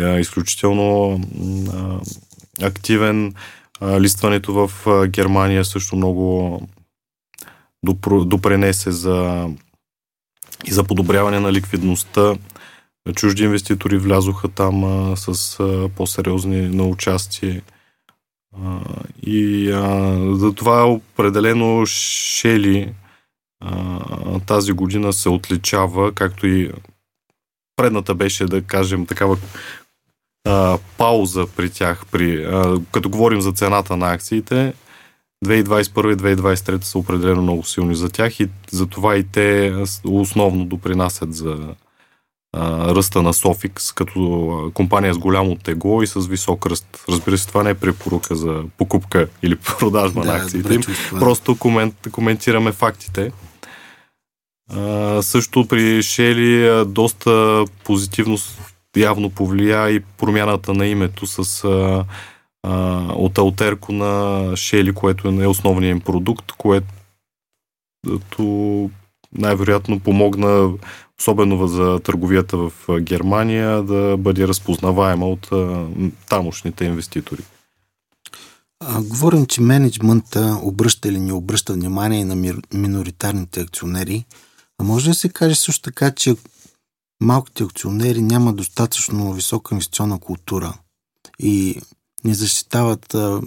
а, 0.00 0.18
изключително 0.18 1.20
а, 1.72 2.00
активен. 2.66 3.34
Листването 3.82 4.52
в 4.52 4.86
Германия 5.08 5.64
също 5.64 5.96
много 5.96 6.60
допренесе 8.24 8.90
за 8.90 9.48
и 10.66 10.70
за 10.70 10.84
подобряване 10.84 11.40
на 11.40 11.52
ликвидността. 11.52 12.36
Чужди 13.14 13.44
инвеститори 13.44 13.98
влязоха 13.98 14.48
там 14.48 14.84
а, 14.84 15.16
с 15.16 15.60
а, 15.60 15.88
по-сериозни 15.96 16.68
на 16.68 16.84
участие. 16.84 17.62
А, 18.64 18.80
и 19.22 19.70
а, 19.70 20.16
за 20.36 20.54
това 20.54 20.86
определено 20.86 21.86
Шели 21.86 22.94
а, 23.60 24.40
тази 24.40 24.72
година 24.72 25.12
се 25.12 25.28
отличава, 25.28 26.14
както 26.14 26.46
и 26.46 26.72
предната 27.76 28.14
беше, 28.14 28.46
да 28.46 28.62
кажем, 28.62 29.06
такава 29.06 29.36
а, 30.48 30.78
пауза 30.98 31.46
при 31.56 31.70
тях, 31.70 32.06
при, 32.10 32.44
а, 32.44 32.80
като 32.92 33.08
говорим 33.08 33.40
за 33.40 33.52
цената 33.52 33.96
на 33.96 34.12
акциите, 34.12 34.72
2021 35.46 36.12
и 36.12 36.36
2023 36.36 36.84
са 36.84 36.98
определено 36.98 37.42
много 37.42 37.64
силни 37.64 37.94
за 37.94 38.10
тях 38.10 38.40
и 38.40 38.48
затова 38.72 39.16
и 39.16 39.24
те 39.24 39.74
основно 40.04 40.64
допринасят 40.64 41.34
за 41.34 41.58
а, 42.56 42.94
ръста 42.94 43.22
на 43.22 43.34
Софикс, 43.34 43.92
като 43.92 44.70
компания 44.74 45.14
с 45.14 45.18
голямо 45.18 45.56
тегло 45.56 46.02
и 46.02 46.06
с 46.06 46.26
висок 46.26 46.66
ръст. 46.66 47.04
Разбира 47.08 47.38
се, 47.38 47.48
това 47.48 47.62
не 47.62 47.70
е 47.70 47.74
препоръка 47.74 48.34
за 48.34 48.62
покупка 48.78 49.28
или 49.42 49.56
продажба 49.78 50.20
да, 50.20 50.26
на 50.26 50.38
акциите 50.38 50.74
им. 50.74 50.82
Просто 51.10 51.56
комент, 51.56 51.94
коментираме 52.12 52.72
фактите. 52.72 53.32
А, 54.70 55.22
също 55.22 55.66
при 55.68 56.02
Шели 56.02 56.84
доста 56.86 57.64
позитивно 57.84 58.38
явно 58.96 59.30
повлия 59.30 59.90
и 59.90 60.00
промяната 60.00 60.74
на 60.74 60.86
името 60.86 61.26
с 61.26 61.64
а, 61.64 62.04
а, 62.62 63.02
от 63.12 63.38
Алтерко 63.38 63.92
на 63.92 64.52
Шели, 64.56 64.94
което 64.94 65.28
е 65.28 65.46
основният 65.46 65.96
им 65.96 66.00
продукт, 66.00 66.52
което 66.52 66.86
най-вероятно 69.32 70.00
помогна 70.00 70.72
особено 71.20 71.68
за 71.68 72.00
търговията 72.00 72.56
в 72.56 72.72
Германия 73.00 73.82
да 73.82 74.16
бъде 74.16 74.48
разпознаваема 74.48 75.28
от 75.28 75.52
а, 75.52 75.86
тамошните 76.28 76.84
инвеститори. 76.84 77.42
А, 78.80 79.02
говорим, 79.02 79.46
че 79.46 79.60
менеджмента 79.60 80.58
обръща 80.62 81.08
или 81.08 81.20
не 81.20 81.32
обръща 81.32 81.72
внимание 81.72 82.24
на 82.24 82.54
миноритарните 82.72 83.60
акционери– 83.60 84.24
а 84.78 84.84
може 84.84 85.10
да 85.10 85.14
се 85.14 85.28
каже 85.28 85.54
също 85.54 85.82
така, 85.82 86.10
че 86.10 86.36
малките 87.20 87.64
акционери 87.64 88.22
нямат 88.22 88.56
достатъчно 88.56 89.32
висока 89.32 89.74
инвестиционна 89.74 90.18
култура 90.18 90.74
и 91.38 91.80
не 92.24 92.34
защитават 92.34 93.14
а, 93.14 93.40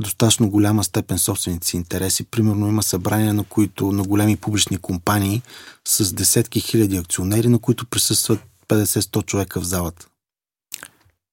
достатъчно 0.00 0.50
голяма 0.50 0.84
степен 0.84 1.18
собствените 1.18 1.66
си 1.66 1.76
интереси. 1.76 2.24
Примерно 2.24 2.68
има 2.68 2.82
събрания, 2.82 3.34
на 3.34 3.44
които 3.44 3.92
на 3.92 4.02
големи 4.02 4.36
публични 4.36 4.78
компании 4.78 5.42
с 5.88 6.12
десетки 6.12 6.60
хиляди 6.60 6.96
акционери, 6.96 7.48
на 7.48 7.58
които 7.58 7.86
присъстват 7.86 8.40
50-100 8.68 9.26
човека 9.26 9.60
в 9.60 9.64
залата. 9.64 10.06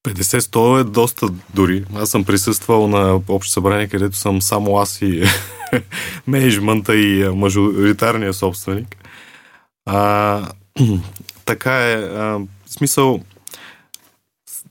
50-100 0.05 0.81
е 0.81 0.83
доста 0.83 1.27
дори. 1.53 1.85
Аз 1.95 2.09
съм 2.09 2.25
присъствал 2.25 2.87
на 2.87 3.21
общо 3.27 3.53
събрание, 3.53 3.87
където 3.87 4.17
съм 4.17 4.41
само 4.41 4.77
аз 4.77 5.01
и 5.01 5.23
менеджмента 6.27 6.95
и 6.95 7.29
мажоритарния 7.29 8.33
собственик. 8.33 8.95
А, 9.85 10.51
така 11.45 11.91
е. 11.91 11.93
А, 11.93 12.39
в 12.65 12.69
смисъл, 12.69 13.19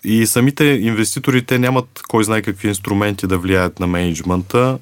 и 0.05 0.27
самите 0.27 0.65
инвеститори, 0.65 1.47
те 1.47 1.59
нямат 1.59 2.03
кой 2.09 2.25
знае 2.25 2.43
какви 2.43 2.69
инструменти 2.69 3.27
да 3.27 3.39
влияят 3.39 3.81
на 3.81 3.87
менеджмента. 3.87 4.79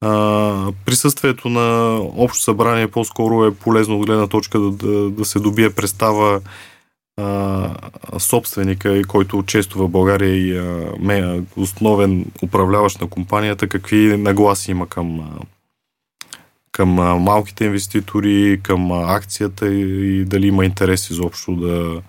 А, 0.00 0.72
присъствието 0.84 1.48
на 1.48 1.98
общо 2.16 2.42
събрание 2.42 2.88
по-скоро 2.88 3.44
е 3.44 3.54
полезно 3.54 4.00
от 4.00 4.06
гледна 4.06 4.26
точка 4.26 4.60
да, 4.60 4.70
да, 4.70 5.10
да 5.10 5.24
се 5.24 5.38
добие 5.38 5.70
представа 5.70 6.40
а, 7.16 7.70
собственика, 8.18 9.02
който 9.08 9.42
често 9.46 9.78
в 9.78 9.88
България 9.88 10.36
и 10.36 10.58
а, 10.58 11.42
основен 11.56 12.26
управляващ 12.42 13.00
на 13.00 13.08
компанията, 13.08 13.68
какви 13.68 14.16
нагласи 14.16 14.70
има 14.70 14.86
към, 14.86 15.30
към 16.74 16.88
малките 17.22 17.64
инвеститори, 17.64 18.60
към 18.62 18.92
акцията 18.92 19.72
и, 19.74 20.24
дали 20.24 20.46
има 20.46 20.64
интерес 20.64 21.10
изобщо 21.10 21.56
да, 21.56 22.02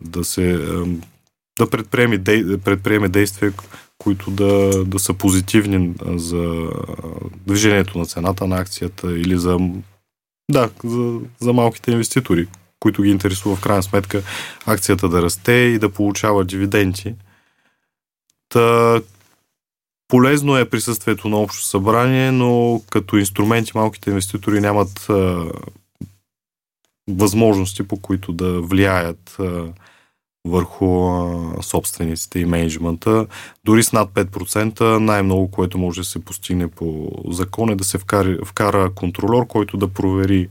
да 0.00 0.24
се 0.24 0.58
да 1.58 1.70
предприеме, 1.70 2.24
предприеме 2.64 3.08
действия, 3.08 3.52
които 3.98 4.30
да, 4.30 4.84
да 4.84 4.98
са 4.98 5.14
позитивни 5.14 5.94
за 6.14 6.70
движението 7.46 7.98
на 7.98 8.06
цената 8.06 8.46
на 8.46 8.56
акцията 8.56 9.18
или 9.18 9.38
за, 9.38 9.58
да, 10.50 10.70
за, 10.84 11.20
за 11.40 11.52
малките 11.52 11.90
инвеститори, 11.90 12.46
които 12.80 13.02
ги 13.02 13.10
интересува 13.10 13.56
в 13.56 13.60
крайна 13.60 13.82
сметка 13.82 14.22
акцията 14.66 15.08
да 15.08 15.22
расте 15.22 15.52
и 15.52 15.78
да 15.78 15.88
получава 15.88 16.44
дивиденти. 16.44 17.14
Та, 18.48 19.00
Полезно 20.08 20.56
е 20.56 20.70
присъствието 20.70 21.28
на 21.28 21.36
общо 21.36 21.64
събрание, 21.64 22.32
но 22.32 22.82
като 22.90 23.16
инструменти 23.16 23.72
малките 23.74 24.10
инвеститори 24.10 24.60
нямат 24.60 25.06
а, 25.10 25.44
възможности, 27.10 27.88
по 27.88 27.96
които 27.96 28.32
да 28.32 28.60
влияят 28.60 29.36
а, 29.40 29.72
върху 30.46 31.08
а, 31.08 31.62
собствениците 31.62 32.38
и 32.38 32.44
менеджмента. 32.44 33.26
Дори 33.64 33.82
с 33.82 33.92
над 33.92 34.10
5% 34.10 34.98
най-много, 34.98 35.50
което 35.50 35.78
може 35.78 36.00
да 36.00 36.04
се 36.04 36.24
постигне 36.24 36.68
по 36.68 37.10
закон 37.28 37.70
е 37.70 37.76
да 37.76 37.84
се 37.84 37.98
вкара, 37.98 38.38
вкара 38.44 38.90
контролер, 38.94 39.46
който 39.46 39.76
да 39.76 39.88
провери 39.88 40.48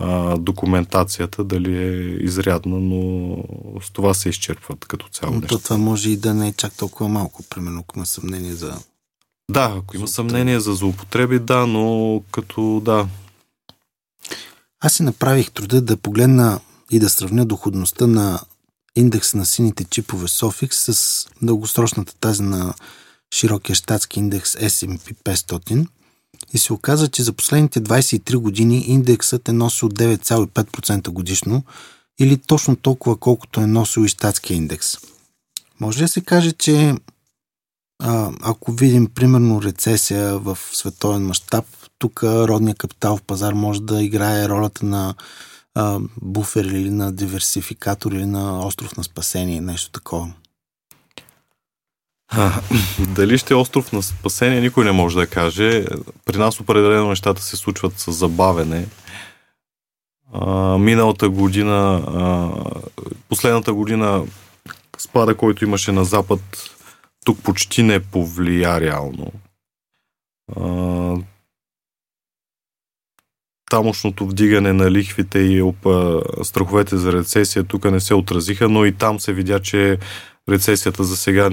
а, 0.00 0.38
документацията 0.38 1.44
дали 1.44 1.76
е 1.76 2.16
изрядна, 2.24 2.78
но 2.78 3.36
с 3.82 3.90
това 3.90 4.14
се 4.14 4.28
изчерпват 4.28 4.84
като 4.84 5.08
цяло. 5.08 5.34
Но 5.34 5.40
то 5.40 5.58
това 5.58 5.76
може 5.76 6.10
и 6.10 6.16
да 6.16 6.34
не 6.34 6.48
е 6.48 6.52
чак 6.52 6.76
толкова 6.76 7.08
малко, 7.08 7.42
примерно, 7.42 7.80
ако 7.80 7.98
има 7.98 8.06
съмнение 8.06 8.54
за... 8.54 8.74
Да, 9.50 9.74
ако 9.78 9.96
има 9.96 10.08
съмнение 10.08 10.60
за 10.60 10.74
злоупотреби, 10.74 11.38
да, 11.38 11.66
но 11.66 12.22
като 12.32 12.82
да. 12.84 13.08
Аз 14.80 14.92
си 14.92 15.02
направих 15.02 15.50
труда 15.50 15.80
да 15.80 15.96
погледна 15.96 16.60
и 16.90 16.98
да 16.98 17.10
сравня 17.10 17.46
доходността 17.46 18.06
на 18.06 18.40
индекса 18.96 19.36
на 19.36 19.46
сините 19.46 19.84
чипове 19.84 20.26
Sofix 20.26 20.92
с 20.92 21.26
дългосрочната 21.42 22.14
тази 22.20 22.42
на 22.42 22.74
широкия 23.34 23.76
щатски 23.76 24.18
индекс 24.18 24.56
S&P 24.56 25.14
500 25.24 25.86
и 26.52 26.58
се 26.58 26.72
оказа, 26.72 27.08
че 27.08 27.22
за 27.22 27.32
последните 27.32 27.80
23 27.80 28.36
години 28.36 28.84
индексът 28.86 29.48
е 29.48 29.52
носил 29.52 29.88
9,5% 29.88 31.08
годишно 31.08 31.62
или 32.20 32.36
точно 32.36 32.76
толкова 32.76 33.16
колкото 33.16 33.60
е 33.60 33.66
носил 33.66 34.00
и 34.00 34.08
щатския 34.08 34.56
индекс. 34.56 34.96
Може 35.80 35.98
да 35.98 36.08
се 36.08 36.20
каже, 36.20 36.52
че 36.52 36.94
а, 38.02 38.32
ако 38.42 38.72
видим 38.72 39.06
примерно 39.06 39.62
рецесия 39.62 40.38
в 40.38 40.58
световен 40.72 41.26
мащаб, 41.26 41.64
тук 41.98 42.22
родния 42.22 42.74
капитал 42.74 43.16
в 43.16 43.22
пазар 43.22 43.52
може 43.52 43.82
да 43.82 44.02
играе 44.02 44.48
ролята 44.48 44.86
на 44.86 45.14
а, 45.74 46.00
буфер 46.22 46.64
или 46.64 46.90
на 46.90 47.12
диверсификатор 47.12 48.12
или 48.12 48.26
на 48.26 48.66
остров 48.66 48.96
на 48.96 49.04
спасение, 49.04 49.60
нещо 49.60 49.90
такова. 49.90 50.32
Дали 53.14 53.38
ще 53.38 53.54
е 53.54 53.56
остров 53.56 53.92
на 53.92 54.02
спасение, 54.02 54.60
никой 54.60 54.84
не 54.84 54.92
може 54.92 55.16
да 55.16 55.26
каже. 55.26 55.84
При 56.24 56.38
нас 56.38 56.60
определено 56.60 57.08
нещата 57.08 57.42
се 57.42 57.56
случват 57.56 57.98
с 57.98 58.12
забавене. 58.12 58.86
Миналата 60.78 61.28
година, 61.28 62.02
последната 63.28 63.72
година 63.72 64.24
спада, 64.98 65.34
който 65.34 65.64
имаше 65.64 65.92
на 65.92 66.04
Запад, 66.04 66.40
тук 67.24 67.42
почти 67.42 67.82
не 67.82 68.00
повлия 68.00 68.80
реално. 68.80 69.32
Тамошното 73.70 74.26
вдигане 74.26 74.72
на 74.72 74.90
лихвите 74.90 75.38
и 75.38 75.72
страховете 76.42 76.96
за 76.96 77.12
рецесия 77.12 77.64
тук 77.64 77.84
не 77.84 78.00
се 78.00 78.14
отразиха, 78.14 78.68
но 78.68 78.84
и 78.84 78.92
там 78.92 79.20
се 79.20 79.32
видя, 79.32 79.60
че 79.60 79.98
рецесията 80.48 81.04
за 81.04 81.16
сега 81.16 81.50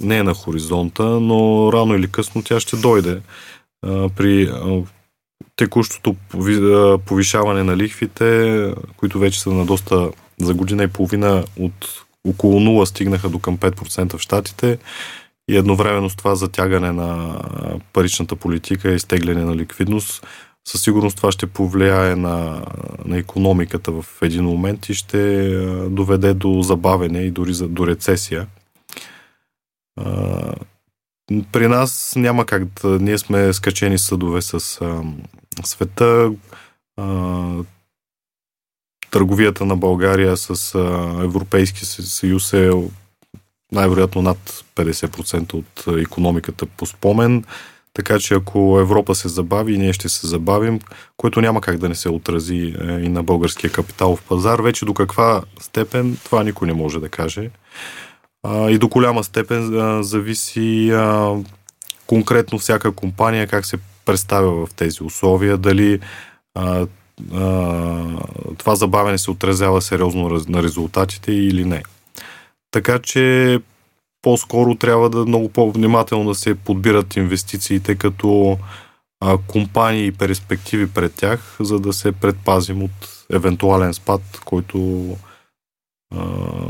не 0.00 0.18
е 0.18 0.22
на 0.22 0.34
хоризонта, 0.34 1.02
но 1.02 1.70
рано 1.72 1.94
или 1.94 2.10
късно 2.10 2.42
тя 2.42 2.60
ще 2.60 2.76
дойде. 2.76 3.20
При 4.16 4.52
текущото 5.56 6.16
повишаване 7.06 7.62
на 7.62 7.76
лихвите, 7.76 8.74
които 8.96 9.18
вече 9.18 9.40
са 9.40 9.50
на 9.50 9.66
доста 9.66 10.10
за 10.40 10.54
година 10.54 10.84
и 10.84 10.88
половина 10.88 11.44
от 11.60 12.04
около 12.28 12.60
0 12.60 12.84
стигнаха 12.84 13.28
до 13.28 13.38
към 13.38 13.58
5% 13.58 14.16
в 14.16 14.20
Штатите 14.20 14.78
и 15.50 15.56
едновременно 15.56 16.10
с 16.10 16.16
това 16.16 16.34
затягане 16.34 16.92
на 16.92 17.40
паричната 17.92 18.36
политика 18.36 18.92
и 18.92 18.96
изтегляне 18.96 19.44
на 19.44 19.56
ликвидност, 19.56 20.26
със 20.68 20.82
сигурност 20.82 21.16
това 21.16 21.32
ще 21.32 21.46
повлияе 21.46 22.16
на, 22.16 22.64
на 23.04 23.18
економиката 23.18 23.92
в 23.92 24.04
един 24.22 24.44
момент 24.44 24.88
и 24.88 24.94
ще 24.94 25.50
доведе 25.88 26.34
до 26.34 26.62
забавене 26.62 27.22
и 27.22 27.30
дори 27.30 27.54
за, 27.54 27.68
до 27.68 27.86
рецесия. 27.86 28.46
При 31.52 31.66
нас 31.68 32.12
няма 32.16 32.46
как 32.46 32.64
да... 32.64 32.88
Ние 32.98 33.18
сме 33.18 33.52
скачени 33.52 33.98
съдове 33.98 34.42
с 34.42 34.80
а, 34.80 35.02
света. 35.64 36.32
А, 36.96 37.54
търговията 39.10 39.64
на 39.64 39.76
България 39.76 40.36
с 40.36 40.74
а, 40.74 40.78
Европейски 41.24 41.84
съюз 41.84 42.52
е 42.52 42.70
най-вероятно 43.72 44.22
над 44.22 44.64
50% 44.76 45.54
от 45.54 46.00
економиката 46.00 46.66
по 46.66 46.86
спомен. 46.86 47.44
Така 47.94 48.18
че 48.18 48.34
ако 48.34 48.78
Европа 48.80 49.14
се 49.14 49.28
забави, 49.28 49.78
ние 49.78 49.92
ще 49.92 50.08
се 50.08 50.26
забавим, 50.26 50.80
което 51.16 51.40
няма 51.40 51.60
как 51.60 51.78
да 51.78 51.88
не 51.88 51.94
се 51.94 52.08
отрази 52.08 52.74
е, 52.80 52.92
и 52.92 53.08
на 53.08 53.22
българския 53.22 53.70
капиталов 53.70 54.22
пазар. 54.22 54.60
Вече 54.60 54.84
до 54.84 54.94
каква 54.94 55.42
степен, 55.60 56.16
това 56.24 56.44
никой 56.44 56.66
не 56.66 56.74
може 56.74 57.00
да 57.00 57.08
каже. 57.08 57.50
И 58.46 58.78
до 58.78 58.88
голяма 58.88 59.24
степен 59.24 59.70
зависи 60.02 60.92
конкретно 62.06 62.58
всяка 62.58 62.92
компания 62.92 63.46
как 63.46 63.66
се 63.66 63.78
представя 64.04 64.66
в 64.66 64.74
тези 64.74 65.02
условия, 65.02 65.58
дали 65.58 66.00
това 68.58 68.74
забавяне 68.74 69.18
се 69.18 69.30
отразява 69.30 69.82
сериозно 69.82 70.44
на 70.48 70.62
резултатите 70.62 71.32
или 71.32 71.64
не. 71.64 71.82
Така 72.70 72.98
че 72.98 73.60
по-скоро 74.22 74.74
трябва 74.74 75.10
да 75.10 75.26
много 75.26 75.48
по-внимателно 75.48 76.28
да 76.28 76.34
се 76.34 76.54
подбират 76.54 77.16
инвестициите 77.16 77.94
като 77.94 78.58
а, 79.20 79.38
компании 79.46 80.06
и 80.06 80.12
перспективи 80.12 80.90
пред 80.90 81.14
тях, 81.14 81.56
за 81.60 81.80
да 81.80 81.92
се 81.92 82.12
предпазим 82.12 82.82
от 82.82 83.24
евентуален 83.32 83.94
спад, 83.94 84.22
който 84.44 85.06
а, 86.14 86.24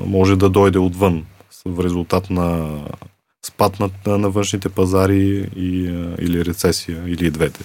може 0.06 0.36
да 0.36 0.50
дойде 0.50 0.78
отвън 0.78 1.24
в 1.66 1.84
резултат 1.84 2.30
на 2.30 2.78
спад 3.46 3.80
на, 3.80 4.18
на 4.18 4.30
външните 4.30 4.68
пазари 4.68 5.50
и, 5.56 5.68
или 6.18 6.44
рецесия, 6.44 7.04
или 7.06 7.30
двете. 7.30 7.64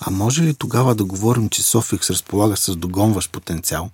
А 0.00 0.10
може 0.10 0.42
ли 0.42 0.54
тогава 0.54 0.94
да 0.94 1.04
говорим, 1.04 1.48
че 1.48 1.62
Софикс 1.62 2.10
разполага 2.10 2.56
с 2.56 2.76
догонващ 2.76 3.32
потенциал? 3.32 3.90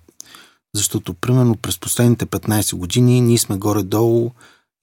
Защото, 0.75 1.13
примерно, 1.13 1.55
през 1.55 1.79
последните 1.79 2.25
15 2.25 2.75
години 2.75 3.21
ние 3.21 3.37
сме 3.37 3.57
горе-долу 3.57 4.31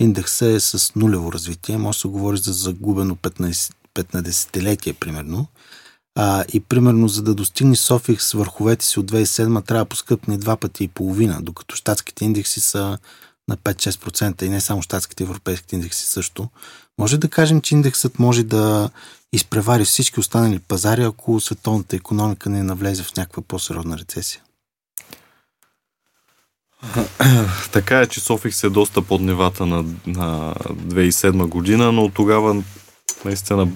индекса 0.00 0.46
е 0.46 0.60
с 0.60 0.92
нулево 0.96 1.32
развитие. 1.32 1.78
Може 1.78 1.96
да 1.96 2.00
се 2.00 2.08
говори 2.08 2.36
за 2.36 2.52
загубено 2.52 3.16
15, 3.16 3.72
15-летие, 3.94 4.92
примерно. 4.92 5.46
А, 6.14 6.44
и 6.52 6.60
примерно, 6.60 7.08
за 7.08 7.22
да 7.22 7.34
достигне 7.34 7.76
Софикс 7.76 8.32
върховете 8.32 8.86
си 8.86 9.00
от 9.00 9.10
2007, 9.10 9.66
трябва 9.66 9.84
да 9.84 9.88
поскъпне 9.88 10.38
два 10.38 10.56
пъти 10.56 10.84
и 10.84 10.88
половина, 10.88 11.42
докато 11.42 11.76
щатските 11.76 12.24
индекси 12.24 12.60
са 12.60 12.98
на 13.48 13.56
5-6% 13.56 14.42
и 14.42 14.48
не 14.48 14.60
само 14.60 14.82
щатските, 14.82 15.24
европейските 15.24 15.76
индекси 15.76 16.06
също. 16.06 16.48
Може 16.98 17.18
да 17.18 17.28
кажем, 17.28 17.60
че 17.60 17.74
индексът 17.74 18.18
може 18.18 18.42
да 18.42 18.90
изпревари 19.32 19.84
всички 19.84 20.20
останали 20.20 20.58
пазари, 20.58 21.02
ако 21.02 21.40
световната 21.40 21.96
економика 21.96 22.50
не 22.50 22.62
навлезе 22.62 23.02
в 23.02 23.16
някаква 23.16 23.42
по-сериозна 23.42 23.98
рецесия. 23.98 24.42
така 27.72 28.00
е, 28.00 28.06
че 28.06 28.20
Софикс 28.20 28.64
е 28.64 28.70
доста 28.70 29.02
под 29.02 29.20
нивата 29.20 29.66
на, 29.66 29.84
на 30.06 30.54
2007 30.54 31.46
година, 31.46 31.92
но 31.92 32.08
тогава 32.08 32.62
наистина 33.24 33.68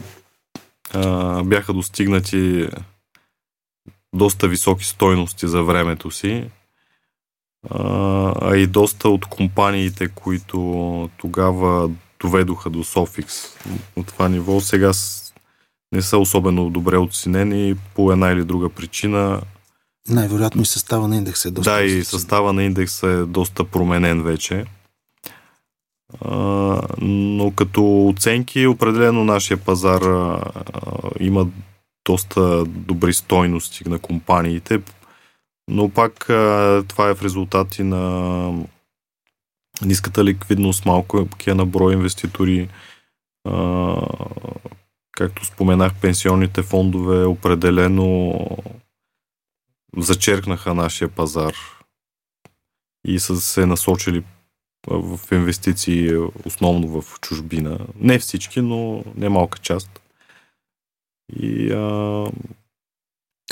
а, 0.93 1.43
бяха 1.43 1.73
достигнати 1.73 2.69
доста 4.15 4.49
високи 4.49 4.85
стойности 4.85 5.49
за 5.49 5.63
времето 5.63 6.11
си. 6.11 6.51
А, 7.71 8.57
и 8.57 8.67
доста 8.67 9.09
от 9.09 9.27
компаниите, 9.27 10.09
които 10.09 11.11
тогава 11.17 11.91
доведоха 12.21 12.71
до 12.71 12.85
Софикс 12.85 13.35
от 13.97 14.07
това 14.07 14.29
ниво, 14.29 14.61
сега 14.61 14.93
не 15.93 16.03
са 16.03 16.19
особено 16.19 16.71
добре 16.71 16.97
оценени 16.97 17.75
по 17.95 18.13
една 18.13 18.31
или 18.31 18.45
друга 18.45 18.69
причина. 18.69 19.41
Най-вероятно 20.09 20.63
и 20.63 20.67
състава 20.67 21.09
на 21.09 21.17
индекса 21.17 21.49
е 21.49 21.51
доста. 21.51 21.73
Да, 21.73 21.83
и 21.83 22.05
състава 22.05 22.53
на 22.53 22.65
индекса 22.65 23.09
е 23.09 23.17
доста 23.17 23.65
променен 23.65 24.23
вече. 24.23 24.65
А, 26.21 26.39
но 27.01 27.53
като 27.57 28.07
оценки, 28.09 28.67
определено 28.67 29.25
нашия 29.25 29.57
пазар 29.57 30.03
а, 30.03 30.41
има 31.21 31.47
доста 32.05 32.65
добри 32.65 33.13
стойности 33.13 33.89
на 33.89 33.99
компаниите, 33.99 34.81
но 35.73 35.89
пак 35.89 36.25
това 36.89 37.09
е 37.09 37.15
в 37.15 37.23
резултати 37.23 37.83
на 37.83 38.65
ниската 39.85 40.25
ликвидност, 40.25 40.87
малко 40.87 41.29
е 41.47 41.55
на 41.55 41.67
брой 41.67 41.93
инвеститори. 41.93 42.69
Както 45.13 45.45
споменах, 45.45 46.01
пенсионните 46.01 46.63
фондове 46.63 47.25
определено 47.25 48.41
зачеркнаха 49.97 50.75
нашия 50.75 51.09
пазар 51.09 51.55
и 53.07 53.19
са 53.19 53.37
се 53.37 53.67
насочили 53.67 54.25
в 54.87 55.21
инвестиции 55.33 56.17
основно 56.45 57.03
в 57.03 57.21
чужбина. 57.21 57.79
Не 57.97 58.19
всички, 58.19 58.61
но 58.61 59.05
не 59.17 59.29
малка 59.29 59.59
част. 59.59 60.03
И, 61.37 61.73
а... 61.73 62.31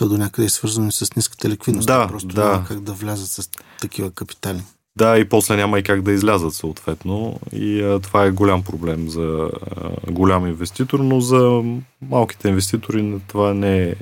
То 0.01 0.09
до 0.09 0.19
някъде 0.19 0.47
е 0.47 0.49
свързано 0.49 0.93
с 0.93 1.17
ниската 1.17 1.49
ликвидност. 1.49 1.87
Да, 1.87 2.09
Просто 2.09 2.29
да. 2.29 2.45
няма 2.45 2.65
как 2.65 2.81
да 2.81 2.93
влязат 2.93 3.29
с 3.29 3.51
такива 3.81 4.11
капитали. 4.11 4.63
Да, 4.97 5.19
и 5.19 5.29
после 5.29 5.57
няма 5.57 5.79
и 5.79 5.83
как 5.83 6.03
да 6.03 6.13
излязат 6.13 6.55
съответно. 6.55 7.41
И 7.53 7.83
а, 7.83 8.01
това 8.01 8.25
е 8.25 8.31
голям 8.31 8.65
проблем 8.65 9.09
за 9.09 9.51
а, 9.77 10.11
голям 10.11 10.47
инвеститор, 10.47 10.99
но 10.99 11.21
за 11.21 11.63
малките 12.03 12.49
инвеститори 12.49 13.21
това 13.29 13.55
не 13.55 13.83
е, 13.83 13.95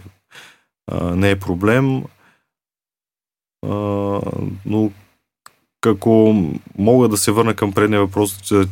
а, 0.92 1.16
не 1.16 1.30
е 1.30 1.38
проблем 1.38 2.02
но 4.66 4.90
ако 5.86 6.44
мога 6.78 7.08
да 7.08 7.16
се 7.16 7.32
върна 7.32 7.54
към 7.54 7.72
предния 7.72 8.00
въпрос, 8.00 8.40
че 8.40 8.64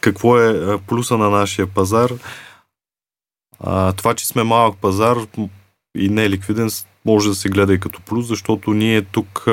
какво 0.00 0.38
е 0.38 0.78
плюса 0.78 1.18
на 1.18 1.30
нашия 1.30 1.66
пазар, 1.66 2.10
а, 3.60 3.92
това, 3.92 4.14
че 4.14 4.26
сме 4.26 4.42
малък 4.42 4.76
пазар 4.76 5.16
и 5.96 6.08
не 6.08 6.24
е 6.24 6.30
ликвиден, 6.30 6.70
може 7.04 7.28
да 7.28 7.34
се 7.34 7.48
гледа 7.48 7.74
и 7.74 7.80
като 7.80 8.00
плюс, 8.00 8.26
защото 8.26 8.74
ние 8.74 9.02
тук 9.02 9.44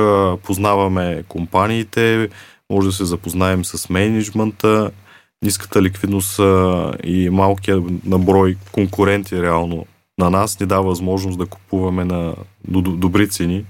познаваме 0.44 1.24
компаниите, 1.28 2.30
може 2.70 2.88
да 2.88 2.94
се 2.94 3.06
запознаем 3.06 3.66
с 3.66 3.90
менеджмента, 3.90 4.92
ниската 5.44 5.82
ликвидност 5.82 6.40
и 7.04 7.30
малкия 7.32 7.84
наброй 8.06 8.58
конкуренти 8.72 9.42
реално 9.42 9.86
на 10.18 10.30
нас 10.30 10.60
ни 10.60 10.66
дава 10.66 10.84
възможност 10.84 11.38
да 11.38 11.46
купуваме 11.46 12.06
на 12.06 12.36
добри 12.68 13.30
цени 13.30 13.66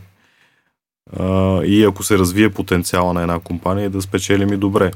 и 1.65 1.85
ако 1.87 2.03
се 2.03 2.17
развие 2.17 2.49
потенциала 2.49 3.13
на 3.13 3.21
една 3.21 3.39
компания, 3.39 3.89
да 3.89 4.01
спечелим 4.01 4.53
и 4.53 4.57
добре. 4.57 4.91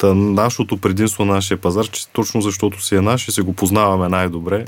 Та 0.00 0.14
нашото 0.14 0.76
предимство 0.76 1.24
на 1.24 1.34
нашия 1.34 1.60
пазар, 1.60 1.88
че 1.88 2.08
точно 2.08 2.42
защото 2.42 2.84
си 2.84 2.94
е 2.94 3.00
наш 3.00 3.28
и 3.28 3.32
се 3.32 3.42
го 3.42 3.52
познаваме 3.52 4.08
най-добре, 4.08 4.66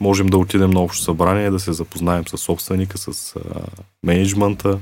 можем 0.00 0.26
да 0.26 0.38
отидем 0.38 0.70
на 0.70 0.80
общо 0.80 1.02
събрание, 1.02 1.50
да 1.50 1.60
се 1.60 1.72
запознаем 1.72 2.28
с 2.28 2.38
собственика, 2.38 2.98
с 2.98 3.36
а, 3.36 3.40
менеджмента. 4.02 4.78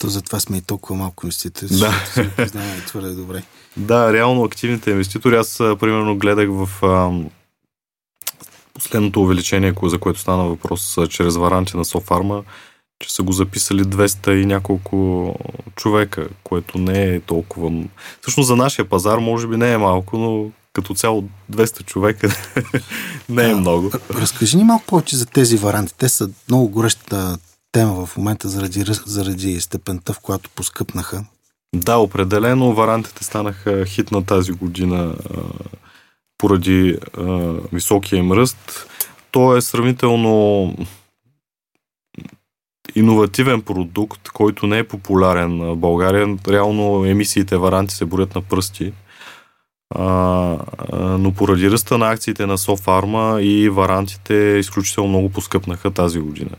То 0.00 0.08
затова 0.08 0.40
сме 0.40 0.56
и 0.56 0.60
толкова 0.60 0.96
малко 0.98 1.26
инвеститори, 1.26 1.68
да. 1.68 1.74
защото 1.74 2.12
се 2.12 2.30
познаваме 2.36 2.80
твърде 2.86 3.10
добре. 3.10 3.42
Да, 3.76 4.12
реално 4.12 4.44
активните 4.44 4.90
инвеститори, 4.90 5.36
аз 5.36 5.56
примерно 5.58 6.18
гледах 6.18 6.48
в 6.50 6.68
а, 6.82 7.10
последното 8.74 9.22
увеличение, 9.22 9.74
за 9.82 9.98
което 9.98 10.20
стана 10.20 10.44
въпрос 10.44 10.98
чрез 11.08 11.36
варанти 11.36 11.76
на 11.76 11.84
Софарма, 11.84 12.42
че 13.02 13.14
са 13.14 13.22
го 13.22 13.32
записали 13.32 13.84
200 13.84 14.42
и 14.42 14.46
няколко 14.46 15.34
човека, 15.76 16.28
което 16.44 16.78
не 16.78 17.04
е 17.04 17.20
толкова... 17.20 17.72
Всъщност 18.20 18.46
за 18.46 18.56
нашия 18.56 18.88
пазар 18.88 19.18
може 19.18 19.46
би 19.46 19.56
не 19.56 19.72
е 19.72 19.78
малко, 19.78 20.18
но 20.18 20.50
като 20.72 20.94
цяло 20.94 21.24
200 21.52 21.84
човека 21.84 22.28
не 23.28 23.48
е 23.48 23.52
а, 23.52 23.56
много. 23.56 23.90
Разкажи 24.10 24.56
ни 24.56 24.64
малко 24.64 24.84
повече 24.86 25.16
за 25.16 25.26
тези 25.26 25.56
варанти. 25.56 25.94
Те 25.98 26.08
са 26.08 26.30
много 26.48 26.68
гореща 26.68 27.38
тема 27.72 28.06
в 28.06 28.16
момента 28.16 28.48
заради, 28.48 28.84
заради 29.06 29.60
степента, 29.60 30.12
в 30.12 30.20
която 30.20 30.50
поскъпнаха. 30.50 31.24
Да, 31.74 31.96
определено 31.96 32.74
варантите 32.74 33.24
станаха 33.24 33.84
хит 33.86 34.12
на 34.12 34.24
тази 34.24 34.52
година 34.52 35.14
поради 36.38 36.98
а, 37.18 37.22
високия 37.72 38.18
им 38.18 38.32
ръст. 38.32 38.86
То 39.30 39.56
е 39.56 39.60
сравнително 39.60 40.74
иновативен 42.94 43.62
продукт, 43.62 44.28
който 44.28 44.66
не 44.66 44.78
е 44.78 44.88
популярен 44.88 45.58
в 45.58 45.76
България. 45.76 46.36
Реално 46.48 47.04
емисиите 47.04 47.56
варанти 47.56 47.94
се 47.94 48.04
борят 48.04 48.34
на 48.34 48.42
пръсти. 48.42 48.92
А, 49.94 50.58
но 51.18 51.32
поради 51.32 51.70
ръста 51.70 51.98
на 51.98 52.10
акциите 52.10 52.46
на 52.46 52.58
Софарма 52.58 53.38
и 53.42 53.68
варантите 53.68 54.34
изключително 54.34 55.08
много 55.08 55.30
поскъпнаха 55.30 55.90
тази 55.90 56.20
година. 56.20 56.56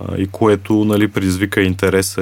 А, 0.00 0.16
и 0.16 0.26
което 0.26 0.84
нали, 0.84 1.08
предизвика 1.08 1.62
интереса 1.62 2.20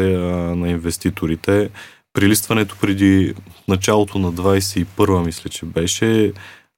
на 0.56 0.68
инвеститорите. 0.68 1.70
Прилистването 2.12 2.76
преди 2.80 3.34
началото 3.68 4.18
на 4.18 4.32
21 4.32 5.24
мисля, 5.24 5.50
че 5.50 5.66
беше, 5.66 6.32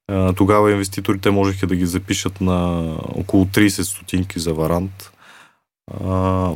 а, 0.08 0.32
тогава 0.32 0.72
инвеститорите 0.72 1.30
можеха 1.30 1.66
да 1.66 1.76
ги 1.76 1.86
запишат 1.86 2.40
на 2.40 2.90
около 3.14 3.44
30 3.44 3.82
стотинки 3.82 4.38
за 4.38 4.54
варант. 4.54 5.12
А, 6.04 6.54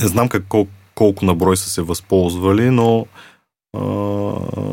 не 0.00 0.08
знам 0.08 0.28
как, 0.28 0.44
колко, 0.48 0.70
колко 0.94 1.24
на 1.24 1.34
брой 1.34 1.56
са 1.56 1.70
се 1.70 1.82
възползвали, 1.82 2.70
но 2.70 3.06
а, 3.76 3.80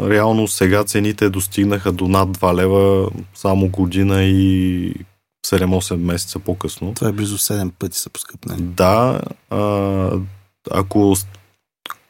реално 0.10 0.48
сега 0.48 0.84
цените 0.84 1.30
достигнаха 1.30 1.92
до 1.92 2.08
над 2.08 2.30
2 2.30 2.54
лева 2.56 3.10
само 3.36 3.70
година 3.70 4.24
и 4.24 4.94
7-8 5.48 5.96
месеца 5.96 6.40
по-късно. 6.40 6.94
Това 6.94 7.10
е 7.10 7.14
близо 7.14 7.38
7 7.38 7.72
пъти 7.72 7.98
са 7.98 8.10
поскъпнали. 8.10 8.62
Да, 8.62 9.22
а, 9.50 10.12
ако 10.72 11.16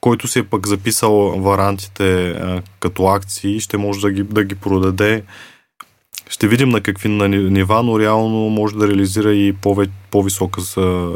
който 0.02 0.28
си 0.28 0.40
е 0.40 0.44
пък 0.44 0.68
записал 0.68 1.14
варантите 1.42 2.30
а, 2.30 2.62
като 2.80 3.08
акции, 3.08 3.60
ще 3.60 3.78
може 3.78 4.02
да 4.02 4.12
ги, 4.12 4.24
да 4.24 4.44
ги 4.44 4.56
продаде. 4.56 5.24
Ще 6.30 6.48
видим 6.48 6.70
на 6.70 6.82
какви 6.82 7.10
на 7.10 7.28
нива, 7.30 7.84
но 7.84 8.00
реално 8.00 8.50
може 8.50 8.76
да 8.76 8.88
реализира 8.88 9.34
и 9.34 9.54
по- 9.54 9.86
по-висока 10.12 10.62
за 10.62 11.16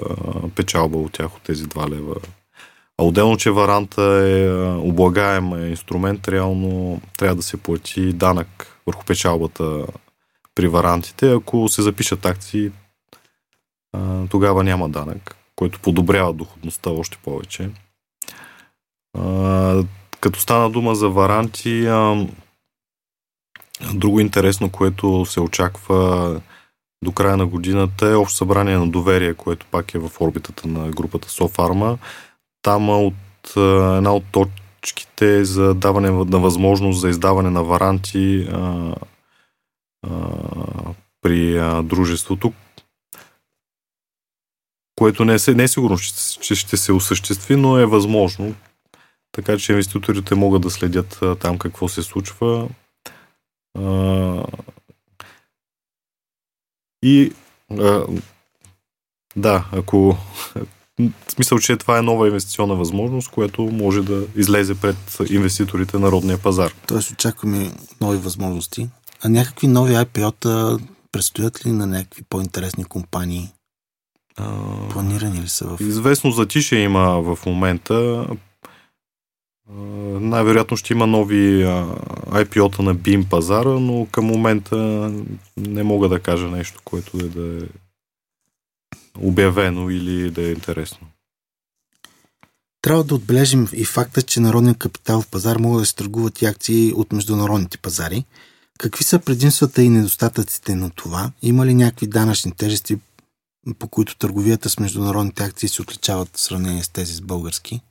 печалба 0.56 0.97
от 0.97 1.12
тях, 1.12 1.36
от 1.36 1.41
тези 1.41 1.65
2 1.65 1.89
лева. 1.89 2.15
А 2.97 3.04
отделно, 3.04 3.38
че 3.38 3.52
варанта 3.52 4.02
е 4.02 4.54
облагаем 4.78 5.69
инструмент, 5.69 6.28
реално 6.28 7.02
трябва 7.17 7.36
да 7.36 7.43
се 7.43 7.58
плати 7.58 8.13
данък 8.13 8.80
върху 8.88 9.06
печалбата 9.06 9.86
при 10.56 10.67
варантите. 10.67 11.32
Ако 11.32 11.69
се 11.69 11.82
запишат 11.82 12.26
акции, 12.26 12.71
тогава 14.30 14.63
няма 14.63 14.89
данък, 14.89 15.36
който 15.56 15.80
подобрява 15.80 16.34
доходността 16.34 16.89
още 16.89 17.17
повече. 17.23 17.69
Като 20.19 20.39
стана 20.39 20.69
дума 20.69 20.95
за 20.95 21.10
варанти, 21.10 21.88
друго 23.93 24.19
интересно, 24.19 24.69
което 24.69 25.25
се 25.25 25.41
очаква 25.41 26.41
до 27.03 27.11
края 27.11 27.37
на 27.37 27.45
годината 27.45 28.07
е 28.07 28.15
общо 28.15 28.37
събрание 28.37 28.77
на 28.77 28.87
доверие, 28.89 29.33
което 29.33 29.65
пак 29.71 29.93
е 29.93 29.99
в 29.99 30.11
орбитата 30.19 30.67
на 30.67 30.89
групата 30.89 31.29
Софарма. 31.29 31.97
Там 32.61 32.89
от 32.89 33.13
една 33.97 34.13
от 34.13 34.23
точките 34.31 35.45
за 35.45 35.73
даване 35.73 36.11
на 36.11 36.39
възможност 36.39 36.99
за 36.99 37.09
издаване 37.09 37.49
на 37.49 37.63
варанти 37.63 38.47
а, 38.51 38.95
а, 40.07 40.09
при 41.21 41.57
а, 41.57 41.83
дружеството, 41.83 42.53
което 44.95 45.25
не 45.25 45.33
е, 45.33 45.53
не 45.53 45.63
е 45.63 45.67
сигурно, 45.67 45.97
че 46.41 46.55
ще 46.55 46.77
се 46.77 46.91
осъществи, 46.91 47.55
но 47.55 47.77
е 47.77 47.85
възможно. 47.85 48.55
Така 49.31 49.57
че 49.57 49.71
инвеститорите 49.71 50.35
могат 50.35 50.61
да 50.61 50.69
следят 50.69 51.19
а, 51.21 51.35
там 51.35 51.57
какво 51.57 51.87
се 51.87 52.03
случва. 52.03 52.69
А, 53.79 54.45
и 57.03 57.33
а, 57.79 58.05
да, 59.36 59.65
ако 59.71 60.17
в 60.99 61.31
смисъл, 61.31 61.59
че 61.59 61.77
това 61.77 61.97
е 61.97 62.01
нова 62.01 62.27
инвестиционна 62.27 62.75
възможност, 62.75 63.31
която 63.31 63.62
може 63.62 64.01
да 64.03 64.25
излезе 64.36 64.75
пред 64.75 64.97
инвеститорите 65.29 65.99
на 65.99 66.12
родния 66.12 66.38
пазар. 66.38 66.73
Тоест 66.88 67.12
очакваме 67.12 67.71
нови 68.01 68.17
възможности. 68.17 68.89
А 69.21 69.29
някакви 69.29 69.67
нови 69.67 69.93
IPO-та 69.93 70.77
предстоят 71.12 71.65
ли 71.65 71.71
на 71.71 71.88
някакви 71.88 72.23
по-интересни 72.29 72.83
компании? 72.83 73.49
А... 74.38 74.89
Планирани 74.89 75.41
ли 75.41 75.47
са 75.47 75.67
в... 75.67 75.81
Известно 75.81 76.31
затише 76.31 76.75
има 76.75 77.21
в 77.21 77.39
момента. 77.45 78.27
Най-вероятно 79.69 80.78
ще 80.78 80.93
има 80.93 81.08
нови 81.08 81.63
IPO-та 82.28 82.84
на 82.84 82.95
BIM 82.95 83.30
пазара, 83.30 83.69
но 83.69 84.08
към 84.12 84.26
момента 84.26 84.78
не 85.58 85.84
мога 85.84 86.10
да 86.10 86.19
кажа 86.19 86.47
нещо, 86.47 86.82
което 86.84 87.17
е 87.17 87.23
да 87.23 87.58
е 87.58 87.67
обявено 89.19 89.89
или 89.89 90.32
да 90.32 90.41
е 90.41 90.52
интересно. 90.52 91.08
Трябва 92.82 93.04
да 93.04 93.15
отбележим 93.15 93.67
и 93.73 93.86
факта, 93.86 94.21
че 94.21 94.39
народният 94.39 94.78
капитал 94.78 95.21
в 95.21 95.28
пазар 95.28 95.58
могат 95.58 95.82
да 95.82 95.86
се 95.86 95.95
търгуват 95.95 96.41
и 96.41 96.45
акции 96.45 96.93
от 96.93 97.12
международните 97.12 97.78
пазари. 97.78 98.26
Какви 98.80 99.04
са 99.04 99.19
предимствата 99.19 99.84
и 99.84 99.89
недостатъците 99.89 100.76
на 100.76 100.89
това? 100.89 101.32
Има 101.41 101.65
ли 101.65 101.73
някакви 101.73 102.08
данъчни 102.08 102.52
тежести, 102.52 102.97
по 103.80 103.88
които 103.88 104.17
търговията 104.17 104.69
с 104.69 104.80
международните 104.80 105.43
акции 105.43 105.69
се 105.69 105.82
отличават 105.82 106.30
в 106.38 106.41
сравнение 106.41 106.84
с 106.84 106.89
тези 106.89 107.13
с 107.13 107.21
български? 107.21 107.82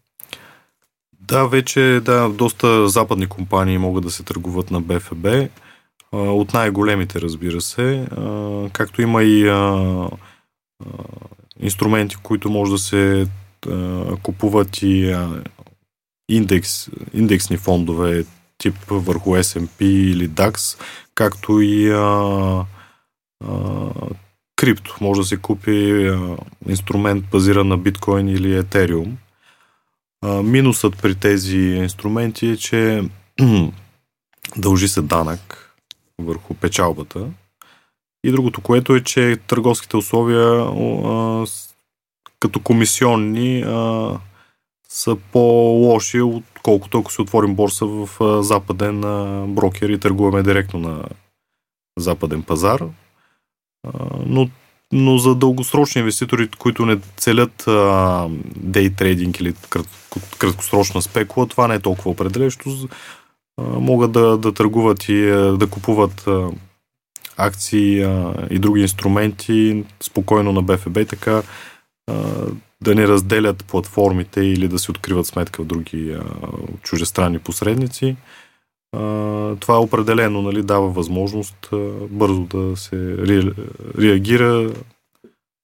Да, 1.28 1.46
вече 1.46 2.00
да, 2.04 2.28
доста 2.28 2.88
западни 2.88 3.26
компании 3.26 3.78
могат 3.78 4.04
да 4.04 4.10
се 4.10 4.22
търгуват 4.22 4.70
на 4.70 4.80
БФБ. 4.80 5.26
От 6.12 6.54
най-големите, 6.54 7.20
разбира 7.20 7.60
се. 7.60 8.06
Както 8.72 9.02
има 9.02 9.22
и 9.22 9.44
инструменти, 11.60 12.16
които 12.16 12.50
може 12.50 12.72
да 12.72 12.78
се 12.78 13.26
купуват 14.22 14.82
и 14.82 15.16
индекс, 16.28 16.88
индексни 17.14 17.56
фондове 17.56 18.24
тип 18.58 18.74
върху 18.88 19.30
S&P 19.30 19.82
или 19.82 20.28
DAX, 20.28 20.80
както 21.14 21.60
и 21.60 21.90
а, 21.90 22.64
а, 23.44 23.90
крипто. 24.56 24.96
Може 25.00 25.20
да 25.20 25.26
се 25.26 25.36
купи 25.36 26.08
а, 26.08 26.36
инструмент 26.68 27.24
базиран 27.30 27.68
на 27.68 27.78
биткоин 27.78 28.28
или 28.28 28.56
етериум. 28.56 29.16
Минусът 30.22 31.02
при 31.02 31.14
тези 31.14 31.58
инструменти 31.58 32.46
е, 32.46 32.56
че 32.56 33.04
дължи 34.56 34.88
се 34.88 35.02
данък 35.02 35.74
върху 36.18 36.54
печалбата. 36.54 37.26
И 38.24 38.30
другото, 38.30 38.60
което 38.60 38.94
е, 38.94 39.00
че 39.00 39.36
търговските 39.46 39.96
условия 39.96 40.66
като 42.40 42.60
комисионни 42.60 43.64
са 44.88 45.16
по-лоши, 45.32 46.20
отколкото 46.20 46.98
ако 46.98 47.12
се 47.12 47.22
отворим 47.22 47.54
борса 47.54 47.86
в 47.86 48.08
западен 48.42 49.00
брокер 49.54 49.88
и 49.88 50.00
търгуваме 50.00 50.42
директно 50.42 50.80
на 50.80 51.04
западен 51.98 52.42
пазар. 52.42 52.84
Но 54.26 54.48
но 54.92 55.18
за 55.18 55.34
дългосрочни 55.34 55.98
инвеститори, 55.98 56.48
които 56.48 56.86
не 56.86 56.98
целят 57.16 57.68
дей 58.56 58.90
трейдинг 58.90 59.40
или 59.40 59.54
краткосрочна 60.38 61.02
спекула, 61.02 61.46
това 61.46 61.68
не 61.68 61.74
е 61.74 61.80
толкова 61.80 62.10
определящо. 62.10 62.88
Могат 63.60 64.12
да, 64.12 64.38
да 64.38 64.52
търгуват 64.52 65.08
и 65.08 65.22
да 65.58 65.66
купуват 65.70 66.28
акции 67.36 68.06
и 68.50 68.58
други 68.58 68.80
инструменти 68.80 69.84
спокойно 70.00 70.52
на 70.52 70.62
БФБ, 70.62 70.98
така 71.08 71.42
да 72.80 72.94
не 72.94 73.08
разделят 73.08 73.64
платформите 73.64 74.40
или 74.40 74.68
да 74.68 74.78
си 74.78 74.90
откриват 74.90 75.26
сметка 75.26 75.62
в 75.62 75.66
други 75.66 76.16
чужестранни 76.82 77.38
посредници. 77.38 78.16
Това 79.60 79.80
определено 79.80 80.42
нали, 80.42 80.62
дава 80.62 80.88
възможност 80.88 81.68
бързо 82.10 82.40
да 82.40 82.76
се 82.76 83.16
ре, 83.18 83.52
реагира, 83.98 84.72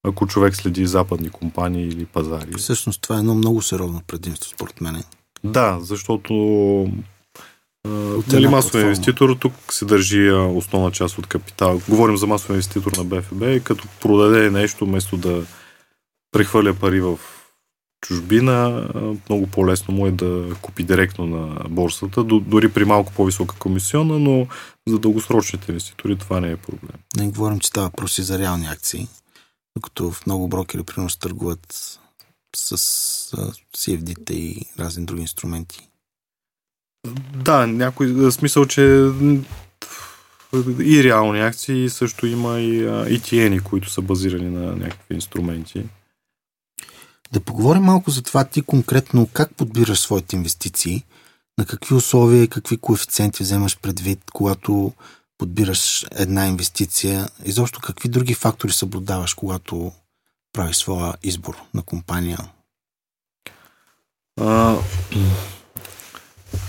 ако 0.03 0.27
човек 0.27 0.57
следи 0.57 0.87
западни 0.87 1.31
компании 1.31 1.87
или 1.87 2.05
пазари. 2.05 2.53
Всъщност 2.57 3.03
това 3.03 3.17
е 3.17 3.19
едно 3.19 3.35
много 3.35 3.63
сериозно 3.63 4.03
предимство, 4.07 4.51
според 4.51 4.81
мен. 4.81 5.03
Да, 5.45 5.79
защото 5.81 6.33
нали, 8.33 8.49
масов 8.49 8.75
инвеститор 8.75 9.37
тук 9.41 9.53
се 9.71 9.85
държи 9.85 10.31
основна 10.31 10.91
част 10.91 11.19
от 11.19 11.27
капитал. 11.27 11.81
Говорим 11.89 12.17
за 12.17 12.27
масов 12.27 12.51
инвеститор 12.51 12.93
на 12.93 13.05
БФБ, 13.05 13.65
като 13.65 13.85
продаде 14.01 14.51
нещо, 14.51 14.87
вместо 14.87 15.17
да 15.17 15.43
прехвърля 16.33 16.75
пари 16.75 17.01
в 17.01 17.19
чужбина, 18.01 18.89
много 19.29 19.47
по-лесно 19.47 19.95
му 19.95 20.07
е 20.07 20.11
да 20.11 20.55
купи 20.63 20.83
директно 20.83 21.27
на 21.27 21.69
борсата, 21.69 22.25
дори 22.25 22.73
при 22.73 22.85
малко 22.85 23.13
по-висока 23.13 23.55
комисиона, 23.59 24.19
но 24.19 24.47
за 24.89 24.99
дългосрочните 24.99 25.67
инвеститори 25.69 26.17
това 26.17 26.41
не 26.41 26.51
е 26.51 26.57
проблем. 26.57 26.97
Не 27.17 27.29
говорим, 27.29 27.59
че 27.59 27.69
става 27.69 27.87
въпроси 27.87 28.23
за 28.23 28.39
реални 28.39 28.67
акции, 28.67 29.09
докато 29.77 30.11
в 30.11 30.27
много 30.27 30.49
брокери 30.49 30.83
примерно 30.83 31.19
търгуват 31.21 31.99
с 32.57 32.77
CFD-та 33.77 34.35
и 34.35 34.57
разни 34.79 35.05
други 35.05 35.23
инструменти. 35.23 35.89
Да, 37.35 37.67
някой 37.67 38.33
смисъл, 38.33 38.67
че 38.67 39.11
и 40.81 41.05
реални 41.05 41.41
акции, 41.41 41.91
също 41.91 42.27
има 42.27 42.61
и 42.61 42.85
ETN, 42.85 43.63
които 43.63 43.91
са 43.91 44.03
базирани 44.03 44.51
на 44.51 44.77
някакви 44.77 45.15
инструменти. 45.15 45.85
Да 47.33 47.41
поговорим 47.41 47.83
малко 47.83 48.11
за 48.11 48.23
това 48.23 48.45
ти 48.45 48.63
конкретно 48.63 49.29
как 49.33 49.55
подбираш 49.55 50.01
своите 50.01 50.37
инвестиции, 50.37 51.05
на 51.59 51.67
какви 51.67 51.95
условия 51.95 52.43
и 52.43 52.49
какви 52.49 52.77
коефициенти 52.77 53.43
вземаш 53.43 53.79
предвид, 53.79 54.21
когато 54.33 54.93
подбираш 55.39 56.07
една 56.17 56.47
инвестиция 56.47 57.29
и 57.45 57.53
защо 57.53 57.81
какви 57.81 58.09
други 58.09 58.35
фактори 58.35 58.73
съблюдаваш, 58.73 59.35
когато 59.35 59.93
правиш 60.53 60.77
своя 60.77 61.15
избор 61.23 61.57
на 61.75 61.83
компания? 61.83 62.39
А, 64.41 64.77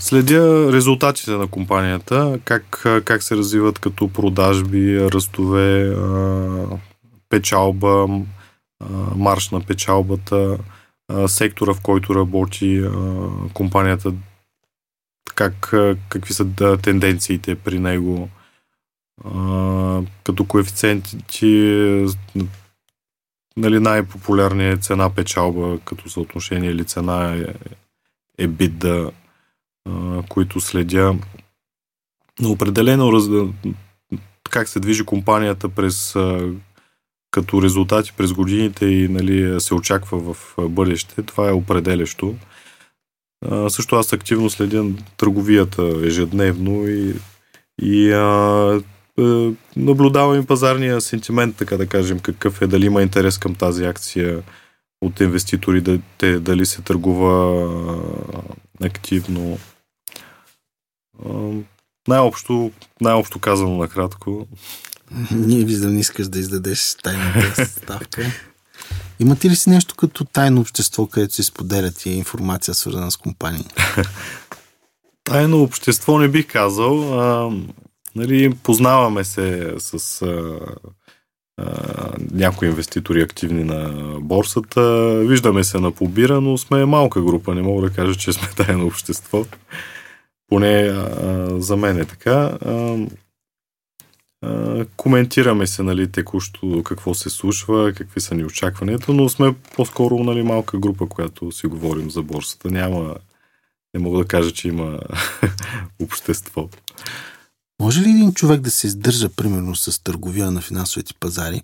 следя 0.00 0.72
резултатите 0.72 1.30
на 1.30 1.46
компанията, 1.46 2.38
как, 2.44 2.86
как 3.04 3.22
се 3.22 3.36
развиват 3.36 3.78
като 3.78 4.08
продажби, 4.08 5.10
ръстове, 5.10 5.96
печалба, 7.28 8.06
марш 9.16 9.50
на 9.50 9.60
печалбата, 9.60 10.58
сектора, 11.26 11.74
в 11.74 11.80
който 11.80 12.14
работи 12.14 12.84
компанията, 13.54 14.12
как, 15.34 15.74
какви 16.08 16.34
са 16.34 16.76
тенденциите 16.82 17.54
при 17.54 17.78
него, 17.78 18.28
като 20.24 20.44
коефициенти, 20.48 21.16
нали, 23.56 23.80
най-популярният 23.80 24.78
е 24.78 24.82
цена 24.82 25.14
печалба 25.14 25.78
като 25.84 26.10
съотношение 26.10 26.70
или 26.70 26.84
цена 26.84 27.34
е, 27.34 27.46
е 28.38 28.46
бидда, 28.46 29.10
които 30.28 30.60
следя. 30.60 31.16
Но 32.40 32.50
определено 32.50 33.22
как 34.50 34.68
се 34.68 34.80
движи 34.80 35.04
компанията 35.04 35.68
през 35.68 36.16
като 37.30 37.62
резултати 37.62 38.12
през 38.16 38.32
годините 38.32 38.86
и 38.86 39.08
нали, 39.08 39.60
се 39.60 39.74
очаква 39.74 40.34
в 40.34 40.54
бъдеще, 40.68 41.22
това 41.22 41.48
е 41.48 41.52
определящо. 41.52 42.34
А, 43.46 43.70
също 43.70 43.96
аз 43.96 44.12
активно 44.12 44.50
следя 44.50 44.84
търговията 45.16 46.00
ежедневно 46.04 46.88
и, 46.88 47.14
и 47.82 48.12
а, 48.12 48.80
а, 49.18 49.52
наблюдавам 49.76 50.40
и 50.40 50.46
пазарния 50.46 51.00
сентимент, 51.00 51.56
така 51.56 51.76
да 51.76 51.86
кажем, 51.86 52.18
какъв 52.18 52.62
е, 52.62 52.66
дали 52.66 52.86
има 52.86 53.02
интерес 53.02 53.38
към 53.38 53.54
тази 53.54 53.84
акция 53.84 54.42
от 55.00 55.20
инвеститори, 55.20 56.00
дали 56.20 56.66
се 56.66 56.82
търгува 56.82 57.64
а, 58.80 58.86
активно. 58.86 59.58
А, 61.26 61.30
най-общо, 62.08 62.70
най-общо 63.00 63.38
казано 63.38 63.76
накратко, 63.76 64.46
ние 65.30 65.64
виждам, 65.64 65.94
не 65.94 66.00
искаш 66.00 66.28
да 66.28 66.38
издадеш 66.38 66.94
тайната 67.02 67.66
ставка. 67.66 68.32
Имате 69.20 69.50
ли 69.50 69.56
си 69.56 69.70
нещо 69.70 69.94
като 69.94 70.24
тайно 70.24 70.60
общество, 70.60 71.06
където 71.06 71.34
се 71.34 71.42
споделят 71.42 72.06
и 72.06 72.10
информация, 72.10 72.74
свързана 72.74 73.10
с 73.10 73.16
компании? 73.16 73.64
Тайно 75.24 75.62
общество 75.62 76.18
не 76.18 76.28
бих 76.28 76.46
казал. 76.46 77.20
А, 77.20 77.52
нали, 78.16 78.54
познаваме 78.54 79.24
се 79.24 79.74
с 79.78 80.22
а, 80.22 80.58
а, 81.56 81.64
някои 82.32 82.68
инвеститори 82.68 83.22
активни 83.22 83.64
на 83.64 83.90
борсата. 84.20 85.14
Виждаме 85.18 85.64
се 85.64 85.78
на 85.78 85.90
побира, 85.90 86.40
но 86.40 86.58
сме 86.58 86.84
малка 86.84 87.22
група. 87.22 87.54
Не 87.54 87.62
мога 87.62 87.88
да 87.88 87.94
кажа, 87.94 88.14
че 88.14 88.32
сме 88.32 88.48
тайно 88.56 88.86
общество. 88.86 89.44
Поне 90.48 90.76
а, 90.76 91.48
за 91.58 91.76
мен 91.76 91.98
е 91.98 92.04
така. 92.04 92.58
А, 92.66 92.96
коментираме 94.96 95.66
се 95.66 95.82
нали, 95.82 96.12
текущо 96.12 96.82
какво 96.82 97.14
се 97.14 97.30
случва, 97.30 97.92
какви 97.92 98.20
са 98.20 98.34
ни 98.34 98.44
очакванията, 98.44 99.12
но 99.12 99.28
сме 99.28 99.54
по-скоро 99.76 100.24
нали, 100.24 100.42
малка 100.42 100.78
група, 100.78 101.06
която 101.06 101.52
си 101.52 101.66
говорим 101.66 102.10
за 102.10 102.22
борсата. 102.22 102.70
Няма, 102.70 103.16
не 103.94 104.00
мога 104.00 104.18
да 104.18 104.24
кажа, 104.24 104.52
че 104.52 104.68
има 104.68 104.98
общество. 106.02 106.68
Може 107.80 108.00
ли 108.00 108.08
един 108.08 108.34
човек 108.34 108.60
да 108.60 108.70
се 108.70 108.86
издържа, 108.86 109.28
примерно, 109.28 109.76
с 109.76 110.02
търговия 110.02 110.50
на 110.50 110.60
финансовите 110.60 111.14
пазари, 111.20 111.62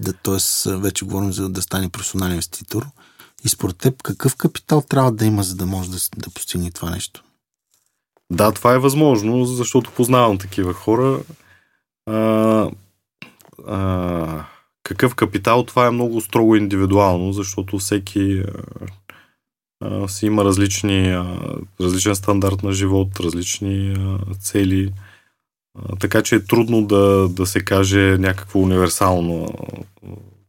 да, 0.00 0.12
т.е. 0.12 0.76
вече 0.76 1.04
говорим 1.04 1.32
за 1.32 1.48
да 1.48 1.62
стане 1.62 1.88
професионален 1.88 2.32
инвеститор, 2.32 2.86
и 3.44 3.48
според 3.48 3.76
теб 3.76 4.02
какъв 4.02 4.36
капитал 4.36 4.82
трябва 4.88 5.12
да 5.12 5.24
има, 5.24 5.42
за 5.42 5.56
да 5.56 5.66
може 5.66 5.90
да, 5.90 5.96
да 6.16 6.30
постигне 6.30 6.70
това 6.70 6.90
нещо? 6.90 7.24
Да, 8.32 8.52
това 8.52 8.74
е 8.74 8.78
възможно, 8.78 9.44
защото 9.44 9.92
познавам 9.92 10.38
такива 10.38 10.72
хора. 10.72 11.20
А, 12.06 12.70
а, 13.66 14.44
какъв 14.82 15.14
капитал, 15.14 15.64
това 15.64 15.86
е 15.86 15.90
много 15.90 16.20
строго 16.20 16.56
индивидуално, 16.56 17.32
защото 17.32 17.78
всеки 17.78 18.42
а, 19.80 20.08
си 20.08 20.26
има 20.26 20.44
различни, 20.44 21.08
а, 21.10 21.38
различен 21.80 22.14
стандарт 22.14 22.62
на 22.62 22.72
живот, 22.72 23.20
различни 23.20 23.94
а, 23.98 24.34
цели. 24.34 24.92
А, 25.78 25.96
така 25.96 26.22
че 26.22 26.34
е 26.34 26.44
трудно 26.44 26.86
да, 26.86 27.28
да 27.28 27.46
се 27.46 27.64
каже 27.64 28.16
някакво 28.18 28.58
универсално 28.60 29.48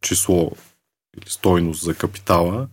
число 0.01 0.51
или 1.17 1.29
стойност 1.29 1.83
за 1.83 1.95
капитала. 1.95 2.67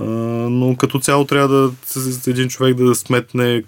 А, 0.00 0.04
но 0.50 0.76
като 0.76 1.00
цяло 1.00 1.24
трябва 1.24 1.48
да 1.48 1.72
един 2.26 2.48
човек 2.48 2.76
да 2.76 2.94
сметне 2.94 3.64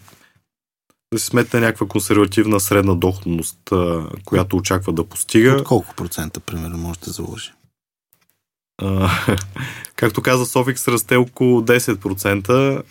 да 1.12 1.18
си 1.18 1.26
сметне 1.26 1.60
някаква 1.60 1.86
консервативна 1.86 2.60
средна 2.60 2.94
доходност, 2.94 3.58
която 4.24 4.56
очаква 4.56 4.92
да 4.92 5.04
постига. 5.04 5.54
От 5.54 5.64
колко 5.64 5.94
процента, 5.94 6.40
примерно, 6.40 6.78
може 6.78 7.00
да 7.00 7.10
заложи? 7.10 7.52
А, 8.82 9.10
както 9.96 10.22
каза 10.22 10.46
Софикс, 10.46 10.88
расте 10.88 11.16
около 11.16 11.62
10%, 11.62 12.82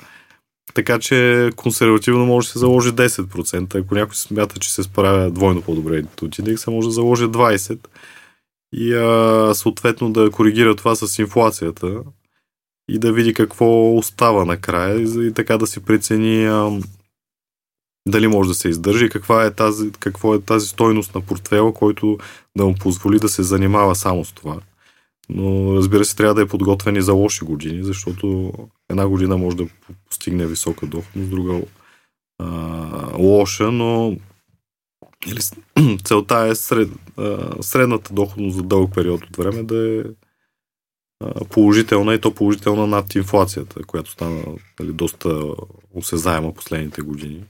така 0.74 1.00
че 1.00 1.50
консервативно 1.56 2.26
може 2.26 2.48
да 2.48 2.52
се 2.52 2.60
заложи 2.60 2.90
10%. 2.90 3.76
Ако 3.76 3.96
някой 3.96 4.16
смята, 4.16 4.60
че 4.60 4.74
се 4.74 4.84
справя 4.84 5.32
двойно 5.32 5.62
по-добре 5.62 6.04
от 6.22 6.40
индекса, 6.40 6.72
може 6.72 6.88
да 6.88 6.92
заложи 6.92 7.24
20% 7.24 7.88
и 8.74 8.94
а, 8.94 9.52
съответно 9.56 10.12
да 10.12 10.32
коригира 10.32 10.76
това 10.76 10.96
с 10.96 11.20
инфлацията 11.20 12.04
и 12.90 13.00
да 13.00 13.14
види 13.14 13.34
какво 13.34 13.96
остава 13.96 14.46
накрая 14.46 15.02
и, 15.02 15.28
и 15.28 15.34
така 15.34 15.58
да 15.58 15.68
си 15.68 15.80
прецени 15.80 16.46
а, 16.46 16.80
дали 18.08 18.28
може 18.28 18.50
да 18.50 18.56
се 18.56 18.70
издържи, 18.70 19.10
каква 19.10 19.46
е 19.46 19.54
тази, 19.54 19.92
какво 19.92 20.36
е 20.36 20.42
тази 20.42 20.68
стойност 20.68 21.16
на 21.16 21.22
портфела, 21.22 21.74
който 21.74 22.18
да 22.58 22.66
му 22.66 22.76
позволи 22.76 23.20
да 23.20 23.30
се 23.30 23.44
занимава 23.44 23.96
само 23.96 24.26
с 24.26 24.32
това. 24.32 24.60
Но 25.30 25.76
разбира 25.76 26.06
се, 26.06 26.16
трябва 26.16 26.34
да 26.34 26.42
е 26.42 26.48
подготвен 26.48 26.96
и 26.96 27.02
за 27.02 27.14
лоши 27.14 27.46
години, 27.46 27.84
защото 27.84 28.54
една 28.90 29.08
година 29.08 29.38
може 29.38 29.58
да 29.58 29.68
постигне 30.10 30.46
висока 30.46 30.86
доходност, 30.86 31.30
друга 31.30 31.62
а, 32.40 32.46
лоша, 33.18 33.72
но 33.72 34.18
или, 35.28 35.40
целта 36.04 36.38
е 36.38 36.56
сред, 36.56 36.90
а, 37.18 37.64
средната 37.64 38.14
доходност 38.14 38.56
за 38.56 38.64
дълъг 38.64 38.94
период 38.94 39.24
от 39.24 39.38
време 39.38 39.64
да 39.64 40.00
е 40.00 40.04
а, 41.24 41.46
положителна 41.46 42.14
и 42.14 42.22
то 42.22 42.36
положителна 42.36 42.88
над 42.88 43.16
инфлацията, 43.16 43.84
която 43.84 44.12
стана 44.12 44.44
нали, 44.80 44.94
доста 44.94 45.44
осезаема 45.94 46.54
последните 46.54 47.02
години. 47.02 47.44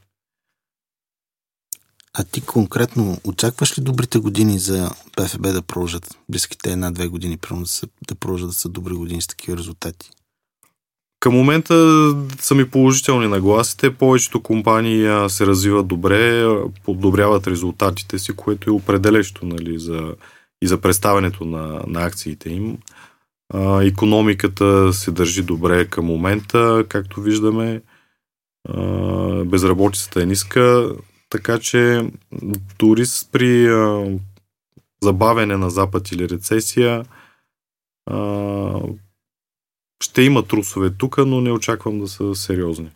А 2.17 2.23
ти 2.23 2.41
конкретно 2.41 3.17
очакваш 3.23 3.79
ли 3.79 3.83
добрите 3.83 4.19
години 4.19 4.59
за 4.59 4.91
ПФБ 5.17 5.41
да 5.41 5.61
продължат? 5.61 6.17
Близките 6.29 6.71
една-две 6.71 7.07
години, 7.07 7.37
примерно 7.37 7.65
да, 8.07 8.15
продължат 8.15 8.47
да 8.49 8.53
са 8.53 8.69
добри 8.69 8.93
години 8.93 9.21
с 9.21 9.27
такива 9.27 9.57
резултати? 9.57 10.09
Към 11.19 11.33
момента 11.33 11.75
са 12.39 12.55
ми 12.55 12.69
положителни 12.69 13.27
нагласите. 13.27 13.95
Повечето 13.95 14.43
компании 14.43 15.29
се 15.29 15.45
развиват 15.45 15.87
добре, 15.87 16.47
подобряват 16.83 17.47
резултатите 17.47 18.19
си, 18.19 18.35
което 18.35 18.69
е 18.69 18.73
определящо 18.73 19.45
нали, 19.45 19.79
за, 19.79 20.15
и 20.61 20.67
за 20.67 20.81
представянето 20.81 21.45
на, 21.45 21.81
на 21.87 22.05
акциите 22.05 22.49
им. 22.49 22.77
А, 23.53 23.83
економиката 23.83 24.93
се 24.93 25.11
държи 25.11 25.43
добре 25.43 25.85
към 25.85 26.05
момента, 26.05 26.85
както 26.89 27.21
виждаме. 27.21 27.81
А, 28.69 28.83
безработицата 29.45 30.21
е 30.21 30.25
ниска 30.25 30.95
така 31.35 31.59
че 31.59 32.09
дори 32.79 33.03
при 33.31 33.67
а, 33.67 34.05
забавяне 35.03 35.57
на 35.57 35.69
запад 35.69 36.11
или 36.11 36.29
рецесия, 36.29 37.05
а, 38.05 38.79
ще 40.03 40.21
има 40.21 40.47
трусове 40.47 40.89
тук, 40.89 41.17
но 41.17 41.41
не 41.41 41.51
очаквам 41.51 41.99
да 41.99 42.07
са 42.07 42.35
сериозни. 42.35 42.91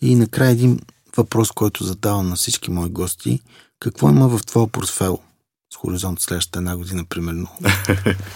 И 0.00 0.14
накрая 0.14 0.50
един 0.50 0.80
въпрос, 1.16 1.52
който 1.52 1.84
задавам 1.84 2.28
на 2.28 2.36
всички 2.36 2.70
мои 2.70 2.90
гости. 2.90 3.40
Какво 3.80 4.10
има 4.10 4.28
в 4.28 4.46
твоя 4.46 4.68
портфел 4.68 5.18
с 5.72 5.76
хоризонт 5.76 6.20
следващата 6.20 6.58
една 6.58 6.76
година, 6.76 7.04
примерно? 7.04 7.48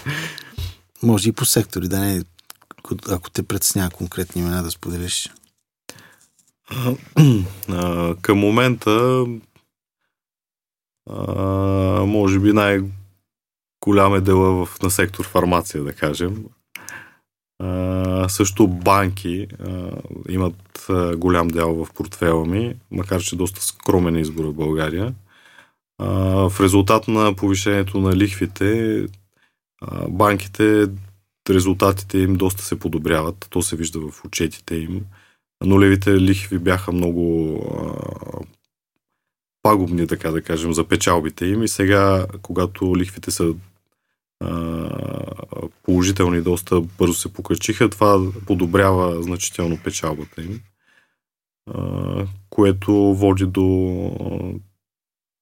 Може 1.03 1.29
и 1.29 1.31
по 1.31 1.45
сектори, 1.45 1.87
да 1.87 1.99
не 1.99 2.23
ако 3.09 3.29
те 3.29 3.43
предсня 3.43 3.89
конкретни 3.93 4.41
имена 4.41 4.63
да 4.63 4.71
споделиш. 4.71 5.29
А, 7.69 8.15
към 8.21 8.37
момента 8.37 9.25
може 12.05 12.39
би 12.39 12.53
най-голям 12.53 14.15
е 14.15 14.21
дела 14.21 14.65
в, 14.65 14.81
на 14.81 14.91
сектор 14.91 15.25
фармация, 15.25 15.83
да 15.83 15.93
кажем. 15.93 16.45
Също 18.27 18.67
банки 18.67 19.47
имат 20.29 20.87
голям 21.15 21.47
дял 21.47 21.85
в 21.85 21.93
портфела 21.93 22.45
ми, 22.45 22.75
макар 22.91 23.21
че 23.21 23.35
доста 23.35 23.61
скромен 23.63 24.15
избор 24.15 24.45
в 24.45 24.53
България. 24.53 25.13
В 25.99 26.53
резултат 26.59 27.07
на 27.07 27.35
повишението 27.35 27.99
на 27.99 28.15
лихвите, 28.15 29.05
банките, 30.09 30.87
резултатите 31.49 32.17
им 32.17 32.35
доста 32.35 32.63
се 32.63 32.79
подобряват. 32.79 33.47
То 33.49 33.61
се 33.61 33.75
вижда 33.75 33.99
в 33.99 34.25
отчетите 34.25 34.75
им. 34.75 35.05
Нулевите 35.65 36.21
лихви 36.21 36.59
бяха 36.59 36.91
много 36.91 37.55
а, 37.55 38.45
пагубни, 39.63 40.07
така 40.07 40.31
да 40.31 40.41
кажем, 40.41 40.73
за 40.73 40.87
печалбите 40.87 41.45
им. 41.45 41.63
И 41.63 41.67
сега, 41.67 42.27
когато 42.41 42.97
лихвите 42.97 43.31
са 43.31 43.53
положителни 45.83 46.41
доста 46.41 46.81
бързо 46.81 47.13
се 47.13 47.33
покачиха, 47.33 47.89
това 47.89 48.31
подобрява 48.47 49.23
значително 49.23 49.79
печалбата 49.83 50.41
им, 50.41 50.61
което 52.49 52.93
води 52.93 53.45
до 53.45 53.67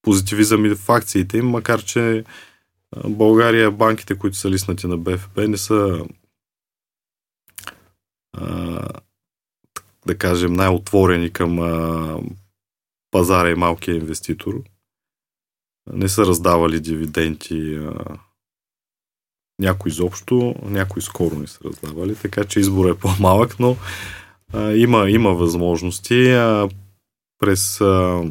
позитивизъм 0.01 0.65
и 0.65 0.75
в 0.75 0.89
акциите 0.89 1.37
им, 1.37 1.49
макар 1.49 1.83
че 1.83 2.23
България, 3.07 3.71
банките, 3.71 4.17
които 4.17 4.37
са 4.37 4.49
лиснати 4.49 4.87
на 4.87 4.97
БФБ, 4.97 5.37
не 5.37 5.57
са 5.57 6.05
да 10.07 10.17
кажем 10.17 10.53
най-отворени 10.53 11.33
към 11.33 11.57
пазара 13.11 13.49
и 13.49 13.55
малкия 13.55 13.95
инвеститор. 13.95 14.63
Не 15.93 16.09
са 16.09 16.25
раздавали 16.25 16.79
дивиденти 16.79 17.79
някои 19.61 19.89
изобщо, 19.89 20.55
някои 20.63 21.01
скоро 21.01 21.35
не 21.35 21.47
са 21.47 21.59
раздавали, 21.65 22.15
така 22.15 22.43
че 22.43 22.59
избор 22.59 22.89
е 22.89 22.97
по-малък, 22.97 23.59
но 23.59 23.77
а, 24.53 24.71
има, 24.71 25.09
има 25.09 25.33
възможности. 25.33 26.31
А, 26.31 26.69
през 27.39 27.81
а, 27.81 28.23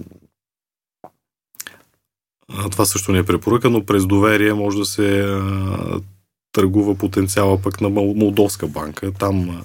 това 2.70 2.84
също 2.84 3.12
не 3.12 3.18
е 3.18 3.26
препоръка, 3.26 3.70
но 3.70 3.86
през 3.86 4.06
доверие 4.06 4.54
може 4.54 4.78
да 4.78 4.84
се 4.84 5.20
а, 5.20 6.00
търгува 6.52 6.94
потенциала 6.94 7.62
пък 7.62 7.80
на 7.80 7.90
Молдовска 7.90 8.68
банка. 8.68 9.12
Там 9.12 9.50
а, 9.50 9.64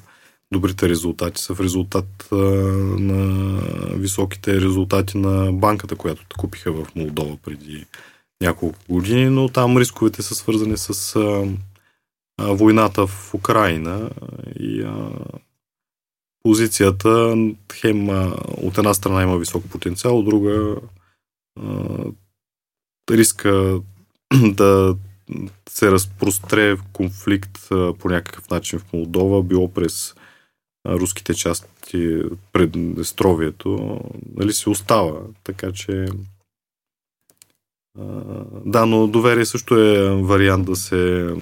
добрите 0.53 0.89
резултати 0.89 1.41
са 1.41 1.55
в 1.55 1.61
резултат 1.61 2.27
а, 2.31 2.35
на 2.35 3.61
високите 3.95 4.61
резултати 4.61 5.17
на 5.17 5.51
банката, 5.51 5.95
която 5.95 6.25
купиха 6.37 6.71
в 6.71 6.95
Молдова 6.95 7.37
преди 7.37 7.85
няколко 8.41 8.79
години, 8.89 9.29
но 9.29 9.49
там 9.49 9.77
рисковете 9.77 10.21
са 10.21 10.35
свързани 10.35 10.77
с 10.77 11.15
а, 11.15 11.47
а, 12.37 12.53
войната 12.53 13.07
в 13.07 13.33
Украина 13.33 14.09
и 14.59 14.81
а, 14.81 15.09
позицията 16.43 17.35
хем 17.73 18.09
а, 18.09 18.35
от 18.57 18.77
една 18.77 18.93
страна 18.93 19.23
има 19.23 19.37
висок 19.37 19.65
потенциал, 19.69 20.19
от 20.19 20.25
друга 20.25 20.75
а, 21.59 21.97
риска 23.11 23.79
да 24.43 24.95
се 25.69 25.91
разпростре 25.91 26.77
конфликт 26.93 27.71
а, 27.71 27.93
по 27.93 28.09
някакъв 28.09 28.49
начин 28.49 28.79
в 28.79 28.93
Молдова, 28.93 29.43
било 29.43 29.73
през 29.73 30.15
руските 30.85 31.33
части 31.33 32.21
пред 32.53 32.95
Дестровието, 32.95 33.99
нали, 34.35 34.53
се 34.53 34.69
остава. 34.69 35.21
Така 35.43 35.71
че 35.71 36.07
да, 38.65 38.85
но 38.85 39.07
доверие 39.07 39.45
също 39.45 39.75
е 39.75 40.21
вариант 40.23 40.65
да 40.65 40.75
се 40.75 41.33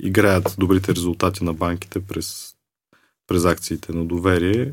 играят 0.00 0.54
добрите 0.58 0.94
резултати 0.94 1.44
на 1.44 1.54
банките 1.54 2.06
през, 2.06 2.54
през 3.26 3.44
акциите 3.44 3.92
на 3.92 4.04
доверие. 4.04 4.72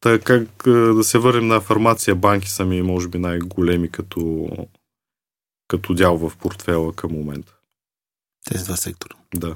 така 0.00 0.24
как 0.24 0.68
да 0.68 1.04
се 1.04 1.18
върнем 1.18 1.46
на 1.46 1.60
фармация, 1.60 2.14
банки 2.14 2.50
са 2.50 2.64
ми 2.64 2.82
може 2.82 3.08
би 3.08 3.18
най-големи 3.18 3.90
като, 3.90 4.48
като 5.68 5.94
дял 5.94 6.16
в 6.16 6.36
портфела 6.36 6.92
към 6.92 7.12
момента. 7.12 7.54
Тези 8.44 8.64
два 8.64 8.76
сектора. 8.76 9.16
Да. 9.34 9.54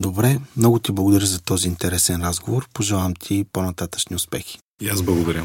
Добре, 0.00 0.38
много 0.56 0.78
ти 0.78 0.92
благодаря 0.92 1.26
за 1.26 1.42
този 1.42 1.68
интересен 1.68 2.22
разговор. 2.22 2.68
Пожелавам 2.74 3.14
ти 3.14 3.44
по-нататъчни 3.52 4.16
успехи. 4.16 4.58
И 4.82 4.88
аз 4.88 5.02
благодаря. 5.02 5.44